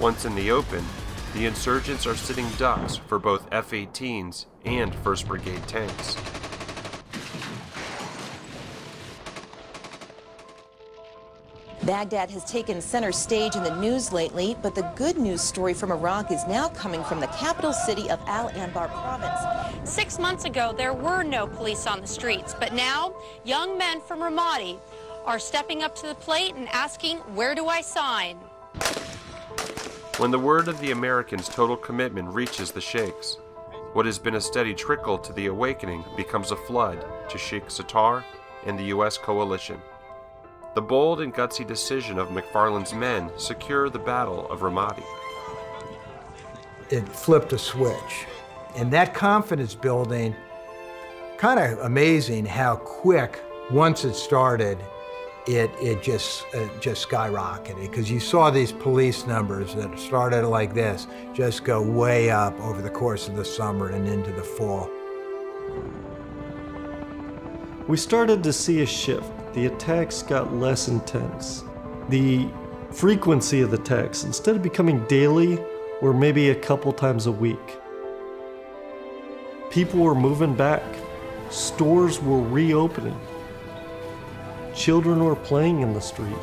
Once 0.00 0.24
in 0.24 0.34
the 0.34 0.50
open, 0.50 0.84
the 1.32 1.46
insurgents 1.46 2.08
are 2.08 2.16
sitting 2.16 2.48
ducks 2.58 2.96
for 2.96 3.20
both 3.20 3.46
F 3.52 3.70
18s 3.70 4.46
and 4.64 4.92
1st 4.92 5.28
Brigade 5.28 5.68
tanks. 5.68 6.16
Baghdad 11.86 12.32
has 12.32 12.42
taken 12.42 12.80
center 12.80 13.12
stage 13.12 13.54
in 13.54 13.62
the 13.62 13.80
news 13.80 14.12
lately, 14.12 14.56
but 14.60 14.74
the 14.74 14.90
good 14.96 15.18
news 15.18 15.40
story 15.40 15.72
from 15.72 15.92
Iraq 15.92 16.32
is 16.32 16.44
now 16.48 16.68
coming 16.70 17.04
from 17.04 17.20
the 17.20 17.28
capital 17.28 17.72
city 17.72 18.10
of 18.10 18.18
Al 18.26 18.50
Anbar 18.50 18.88
province. 18.88 19.88
Six 19.88 20.18
months 20.18 20.46
ago, 20.46 20.74
there 20.76 20.92
were 20.92 21.22
no 21.22 21.46
police 21.46 21.86
on 21.86 22.00
the 22.00 22.06
streets, 22.08 22.56
but 22.58 22.74
now 22.74 23.14
young 23.44 23.78
men 23.78 24.00
from 24.00 24.18
Ramadi 24.18 24.80
are 25.26 25.38
stepping 25.38 25.84
up 25.84 25.94
to 25.96 26.08
the 26.08 26.16
plate 26.16 26.56
and 26.56 26.68
asking, 26.70 27.18
Where 27.36 27.54
do 27.54 27.68
I 27.68 27.82
sign? 27.82 28.36
When 30.18 30.32
the 30.32 30.40
word 30.40 30.66
of 30.66 30.80
the 30.80 30.90
Americans' 30.90 31.48
total 31.48 31.76
commitment 31.76 32.34
reaches 32.34 32.72
the 32.72 32.80
sheikhs, 32.80 33.36
what 33.92 34.06
has 34.06 34.18
been 34.18 34.34
a 34.34 34.40
steady 34.40 34.74
trickle 34.74 35.18
to 35.18 35.32
the 35.32 35.46
awakening 35.46 36.04
becomes 36.16 36.50
a 36.50 36.56
flood 36.56 37.06
to 37.28 37.38
Sheikh 37.38 37.66
Sattar 37.66 38.24
and 38.66 38.76
the 38.76 38.86
U.S. 38.86 39.16
coalition. 39.16 39.80
The 40.76 40.82
bold 40.82 41.22
and 41.22 41.32
gutsy 41.32 41.66
decision 41.66 42.18
of 42.18 42.28
MacFarland's 42.28 42.92
men 42.92 43.30
secure 43.38 43.88
the 43.88 43.98
Battle 43.98 44.46
of 44.50 44.60
Ramadi. 44.60 45.02
It 46.90 47.08
flipped 47.08 47.54
a 47.54 47.58
switch. 47.58 48.26
And 48.74 48.92
that 48.92 49.14
confidence 49.14 49.74
building, 49.74 50.36
kind 51.38 51.58
of 51.58 51.78
amazing 51.78 52.44
how 52.44 52.76
quick, 52.76 53.42
once 53.70 54.04
it 54.04 54.12
started, 54.12 54.76
it, 55.46 55.70
it 55.80 56.02
just, 56.02 56.44
uh, 56.54 56.68
just 56.78 57.08
skyrocketed. 57.08 57.80
Because 57.80 58.10
you 58.10 58.20
saw 58.20 58.50
these 58.50 58.70
police 58.70 59.26
numbers 59.26 59.74
that 59.76 59.98
started 59.98 60.46
like 60.46 60.74
this 60.74 61.06
just 61.32 61.64
go 61.64 61.80
way 61.80 62.28
up 62.28 62.52
over 62.60 62.82
the 62.82 62.90
course 62.90 63.28
of 63.28 63.36
the 63.36 63.46
summer 63.46 63.88
and 63.88 64.06
into 64.06 64.30
the 64.30 64.42
fall. 64.42 64.90
We 67.88 67.96
started 67.96 68.42
to 68.42 68.52
see 68.52 68.82
a 68.82 68.86
shift 68.86 69.32
the 69.56 69.66
attacks 69.66 70.22
got 70.22 70.52
less 70.52 70.88
intense. 70.88 71.64
The 72.10 72.46
frequency 72.92 73.62
of 73.62 73.70
the 73.70 73.80
attacks, 73.80 74.24
instead 74.24 74.54
of 74.54 74.62
becoming 74.62 75.02
daily, 75.06 75.58
were 76.02 76.12
maybe 76.12 76.50
a 76.50 76.54
couple 76.54 76.92
times 76.92 77.24
a 77.24 77.32
week. 77.32 77.78
People 79.70 80.00
were 80.00 80.14
moving 80.14 80.54
back. 80.54 80.82
Stores 81.48 82.20
were 82.20 82.42
reopening. 82.42 83.18
Children 84.74 85.24
were 85.24 85.34
playing 85.34 85.80
in 85.80 85.94
the 85.94 86.02
street. 86.02 86.36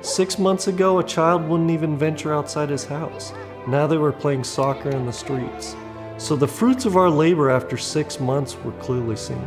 Six 0.00 0.36
months 0.36 0.66
ago, 0.66 0.98
a 0.98 1.04
child 1.04 1.48
wouldn't 1.48 1.70
even 1.70 1.96
venture 1.96 2.34
outside 2.34 2.68
his 2.68 2.84
house. 2.84 3.32
Now 3.68 3.86
they 3.86 3.96
were 3.96 4.10
playing 4.10 4.42
soccer 4.42 4.90
in 4.90 5.06
the 5.06 5.12
streets. 5.12 5.76
So 6.18 6.34
the 6.34 6.48
fruits 6.48 6.84
of 6.84 6.96
our 6.96 7.10
labor 7.10 7.48
after 7.48 7.76
six 7.76 8.18
months 8.18 8.56
were 8.64 8.72
clearly 8.72 9.14
seen. 9.14 9.46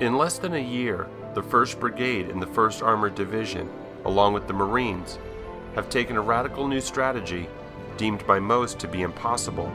In 0.00 0.18
less 0.18 0.38
than 0.38 0.54
a 0.54 0.58
year, 0.58 1.06
the 1.34 1.42
1st 1.42 1.78
Brigade 1.78 2.28
and 2.28 2.42
the 2.42 2.48
1st 2.48 2.82
Armored 2.82 3.14
Division, 3.14 3.70
along 4.04 4.34
with 4.34 4.48
the 4.48 4.52
Marines, 4.52 5.20
have 5.76 5.88
taken 5.88 6.16
a 6.16 6.20
radical 6.20 6.66
new 6.66 6.80
strategy 6.80 7.48
deemed 7.96 8.26
by 8.26 8.40
most 8.40 8.80
to 8.80 8.88
be 8.88 9.02
impossible, 9.02 9.72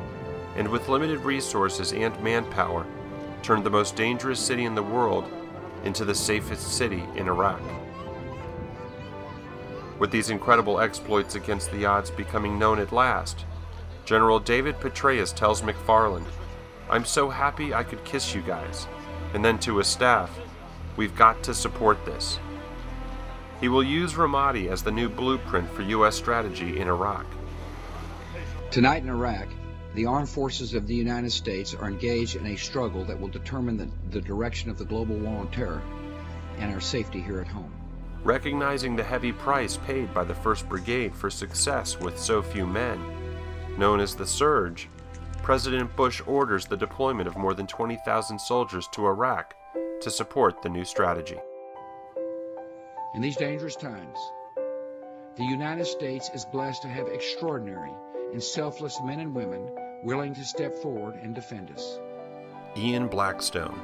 and 0.58 0.68
with 0.68 0.90
limited 0.90 1.22
resources 1.22 1.94
and 1.94 2.22
manpower, 2.22 2.86
turned 3.44 3.64
the 3.64 3.70
most 3.70 3.96
dangerous 3.96 4.42
city 4.42 4.66
in 4.66 4.76
the 4.76 4.84
world 4.84 5.24
into 5.86 6.04
the 6.04 6.14
safest 6.14 6.74
city 6.76 7.02
in 7.16 7.30
Iraq. 7.30 7.62
With 10.00 10.12
these 10.12 10.32
incredible 10.32 10.82
exploits 10.82 11.36
against 11.36 11.72
the 11.72 11.86
odds 11.86 12.12
becoming 12.12 12.60
known 12.60 12.80
at 12.80 12.92
last, 12.92 13.46
General 14.04 14.42
David 14.42 14.82
Petraeus 14.82 15.34
tells 15.34 15.62
MacFarland, 15.62 16.26
I'm 16.90 17.06
so 17.06 17.30
happy 17.30 17.74
I 17.74 17.86
could 17.86 18.04
kiss 18.04 18.36
you 18.36 18.42
guys 18.42 18.86
and 19.34 19.44
then 19.44 19.60
to 19.60 19.78
his 19.78 19.88
staff, 19.88 20.38
we've 20.98 21.16
got 21.16 21.44
to 21.44 21.54
support 21.54 22.04
this. 22.06 22.40
He 23.62 23.68
will 23.68 23.84
use 23.84 24.14
Ramadi 24.14 24.70
as 24.70 24.84
the 24.84 24.92
new 24.92 25.10
blueprint 25.10 25.70
for 25.72 25.82
U.S. 25.82 26.16
strategy 26.16 26.80
in 26.80 26.88
Iraq. 26.88 27.26
Tonight 28.72 29.04
in 29.04 29.10
Iraq, 29.10 29.48
the 29.96 30.06
armed 30.06 30.30
forces 30.30 30.74
of 30.74 30.88
the 30.88 30.96
United 30.96 31.32
States 31.32 31.74
are 31.74 31.90
engaged 31.90 32.36
in 32.36 32.46
a 32.46 32.56
struggle 32.56 33.04
that 33.06 33.20
will 33.20 33.28
determine 33.28 33.78
the, 33.78 33.90
the 34.12 34.22
direction 34.22 34.70
of 34.70 34.78
the 34.78 34.86
global 34.86 35.18
war 35.18 35.42
on 35.42 35.52
terror 35.52 35.82
and 36.60 36.72
our 36.72 36.80
safety 36.80 37.22
here 37.22 37.40
at 37.40 37.48
home. 37.48 37.74
Recognizing 38.24 38.96
the 38.96 39.04
heavy 39.04 39.32
price 39.32 39.78
paid 39.78 40.14
by 40.14 40.24
the 40.24 40.34
1st 40.34 40.70
Brigade 40.70 41.16
for 41.16 41.30
success 41.30 42.00
with 42.00 42.20
so 42.20 42.42
few 42.42 42.68
men, 42.68 43.02
known 43.78 44.00
as 44.00 44.14
the 44.14 44.28
Surge, 44.28 44.88
President 45.50 45.96
Bush 45.96 46.22
orders 46.28 46.68
the 46.68 46.78
deployment 46.78 47.28
of 47.28 47.36
more 47.36 47.56
than 47.56 47.66
20,000 47.66 48.38
soldiers 48.38 48.88
to 48.90 49.08
Iraq 49.08 49.56
to 50.00 50.12
support 50.12 50.62
the 50.62 50.70
new 50.70 50.86
strategy. 50.86 51.40
In 53.16 53.22
these 53.22 53.36
dangerous 53.36 53.76
times, 53.76 54.20
the 55.38 55.44
United 55.44 55.88
States 55.88 56.30
is 56.36 56.46
blessed 56.46 56.84
to 56.84 56.88
have 56.88 57.08
extraordinary 57.08 57.90
and 58.32 58.44
selfless 58.44 59.00
men 59.04 59.22
and 59.22 59.34
women 59.34 59.72
willing 60.04 60.36
to 60.36 60.46
step 60.46 60.72
forward 60.84 61.16
and 61.16 61.34
defend 61.34 61.72
us. 61.72 61.98
Ian 62.78 63.08
Blackstone. 63.08 63.82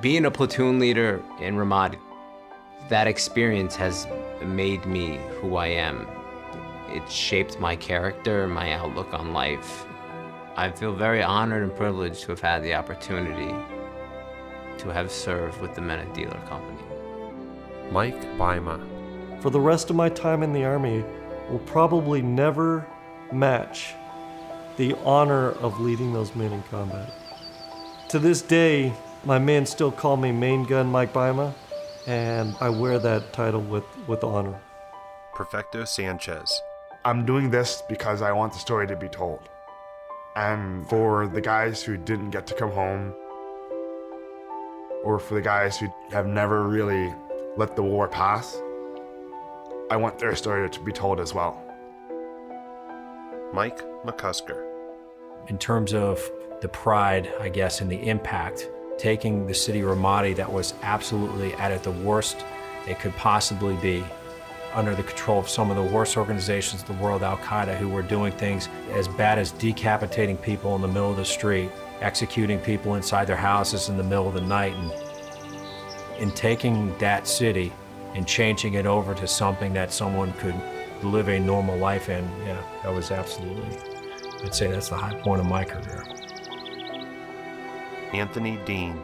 Being 0.00 0.24
a 0.24 0.32
platoon 0.32 0.80
leader 0.80 1.22
in 1.40 1.54
Ramadi, 1.54 2.00
that 2.88 3.06
experience 3.06 3.76
has 3.76 4.08
made 4.42 4.84
me 4.84 5.20
who 5.40 5.54
I 5.54 5.68
am. 5.68 6.08
It 6.88 7.08
shaped 7.08 7.60
my 7.60 7.76
character, 7.76 8.48
my 8.48 8.72
outlook 8.72 9.14
on 9.14 9.32
life, 9.32 9.86
I 10.58 10.70
feel 10.70 10.94
very 10.94 11.22
honored 11.22 11.62
and 11.64 11.76
privileged 11.76 12.22
to 12.22 12.28
have 12.28 12.40
had 12.40 12.62
the 12.62 12.72
opportunity 12.72 13.54
to 14.78 14.88
have 14.88 15.12
served 15.12 15.60
with 15.60 15.74
the 15.74 15.82
Men 15.82 16.10
Dealer 16.14 16.40
Company. 16.48 16.80
Mike 17.90 18.18
Bajema. 18.38 18.80
For 19.42 19.50
the 19.50 19.60
rest 19.60 19.90
of 19.90 19.96
my 19.96 20.08
time 20.08 20.42
in 20.42 20.54
the 20.54 20.64
Army, 20.64 21.04
will 21.50 21.58
probably 21.66 22.22
never 22.22 22.86
match 23.30 23.92
the 24.78 24.94
honor 25.04 25.50
of 25.50 25.78
leading 25.78 26.14
those 26.14 26.34
men 26.34 26.52
in 26.52 26.62
combat. 26.64 27.10
To 28.08 28.18
this 28.18 28.40
day, 28.40 28.94
my 29.26 29.38
men 29.38 29.66
still 29.66 29.92
call 29.92 30.16
me 30.16 30.32
Main 30.32 30.64
Gun 30.64 30.86
Mike 30.86 31.12
Bajema, 31.12 31.52
and 32.06 32.56
I 32.62 32.70
wear 32.70 32.98
that 32.98 33.34
title 33.34 33.60
with, 33.60 33.84
with 34.06 34.24
honor. 34.24 34.58
Perfecto 35.34 35.84
Sanchez. 35.84 36.62
I'm 37.04 37.26
doing 37.26 37.50
this 37.50 37.82
because 37.90 38.22
I 38.22 38.32
want 38.32 38.54
the 38.54 38.58
story 38.58 38.86
to 38.86 38.96
be 38.96 39.08
told. 39.08 39.50
And 40.36 40.86
for 40.86 41.26
the 41.26 41.40
guys 41.40 41.82
who 41.82 41.96
didn't 41.96 42.30
get 42.30 42.46
to 42.48 42.54
come 42.54 42.70
home, 42.70 43.14
or 45.02 45.18
for 45.18 45.34
the 45.34 45.40
guys 45.40 45.78
who 45.78 45.88
have 46.10 46.26
never 46.26 46.68
really 46.68 47.14
let 47.56 47.74
the 47.74 47.82
war 47.82 48.06
pass, 48.06 48.60
I 49.90 49.96
want 49.96 50.18
their 50.18 50.36
story 50.36 50.68
to 50.68 50.80
be 50.80 50.92
told 50.92 51.20
as 51.20 51.32
well. 51.32 51.62
Mike 53.54 53.80
McCusker. 54.04 54.62
In 55.48 55.56
terms 55.56 55.94
of 55.94 56.20
the 56.60 56.68
pride, 56.68 57.32
I 57.40 57.48
guess, 57.48 57.80
and 57.80 57.90
the 57.90 58.08
impact, 58.08 58.68
taking 58.98 59.46
the 59.46 59.54
city 59.54 59.80
of 59.80 59.88
Ramadi 59.88 60.36
that 60.36 60.52
was 60.52 60.74
absolutely 60.82 61.54
at 61.54 61.72
it 61.72 61.82
the 61.82 61.92
worst 61.92 62.44
it 62.86 62.98
could 62.98 63.14
possibly 63.16 63.76
be, 63.76 64.04
under 64.76 64.94
the 64.94 65.02
control 65.02 65.40
of 65.40 65.48
some 65.48 65.70
of 65.70 65.76
the 65.76 65.82
worst 65.82 66.18
organizations 66.18 66.82
in 66.82 66.94
the 66.94 67.02
world, 67.02 67.22
Al 67.22 67.38
Qaeda, 67.38 67.76
who 67.78 67.88
were 67.88 68.02
doing 68.02 68.30
things 68.30 68.68
as 68.92 69.08
bad 69.08 69.38
as 69.38 69.50
decapitating 69.52 70.36
people 70.36 70.76
in 70.76 70.82
the 70.82 70.86
middle 70.86 71.10
of 71.10 71.16
the 71.16 71.24
street, 71.24 71.70
executing 72.02 72.60
people 72.60 72.94
inside 72.94 73.26
their 73.26 73.36
houses 73.36 73.88
in 73.88 73.96
the 73.96 74.02
middle 74.02 74.28
of 74.28 74.34
the 74.34 74.40
night. 74.42 74.74
And 74.74 74.92
in 76.20 76.30
taking 76.30 76.96
that 76.98 77.26
city 77.26 77.72
and 78.14 78.28
changing 78.28 78.74
it 78.74 78.84
over 78.84 79.14
to 79.14 79.26
something 79.26 79.72
that 79.72 79.92
someone 79.92 80.34
could 80.34 80.54
live 81.02 81.28
a 81.28 81.38
normal 81.38 81.78
life 81.78 82.10
in, 82.10 82.24
yeah, 82.46 82.62
that 82.82 82.92
was 82.92 83.10
absolutely, 83.10 83.78
I'd 84.44 84.54
say 84.54 84.70
that's 84.70 84.90
the 84.90 84.96
high 84.96 85.14
point 85.20 85.40
of 85.40 85.46
my 85.46 85.64
career. 85.64 86.04
Anthony 88.12 88.58
Deane. 88.66 89.02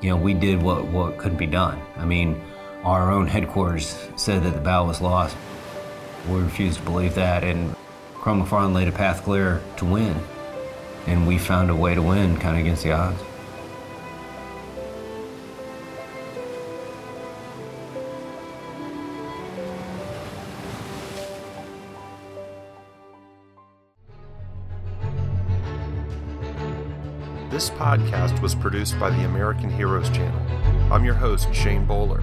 You 0.00 0.10
know, 0.10 0.16
we 0.16 0.32
did 0.32 0.62
what, 0.62 0.86
what 0.86 1.18
could 1.18 1.36
be 1.36 1.46
done. 1.46 1.78
I 1.98 2.06
mean, 2.06 2.40
our 2.84 3.10
own 3.10 3.26
headquarters 3.26 4.08
said 4.16 4.42
that 4.44 4.54
the 4.54 4.60
battle 4.60 4.86
was 4.86 5.00
lost. 5.00 5.36
We 6.28 6.38
refused 6.38 6.78
to 6.78 6.84
believe 6.84 7.14
that, 7.14 7.44
and 7.44 7.74
MacFarland 8.14 8.74
laid 8.74 8.88
a 8.88 8.92
path 8.92 9.22
clear 9.22 9.60
to 9.76 9.84
win. 9.84 10.16
And 11.06 11.26
we 11.26 11.38
found 11.38 11.70
a 11.70 11.74
way 11.74 11.94
to 11.94 12.02
win, 12.02 12.36
kind 12.38 12.56
of 12.56 12.62
against 12.62 12.82
the 12.82 12.92
odds. 12.92 13.20
This 27.50 27.70
podcast 27.70 28.40
was 28.40 28.54
produced 28.54 28.98
by 28.98 29.10
the 29.10 29.24
American 29.24 29.70
Heroes 29.70 30.08
Channel. 30.08 30.40
I'm 30.90 31.04
your 31.04 31.14
host, 31.14 31.52
Shane 31.52 31.84
Bowler. 31.84 32.22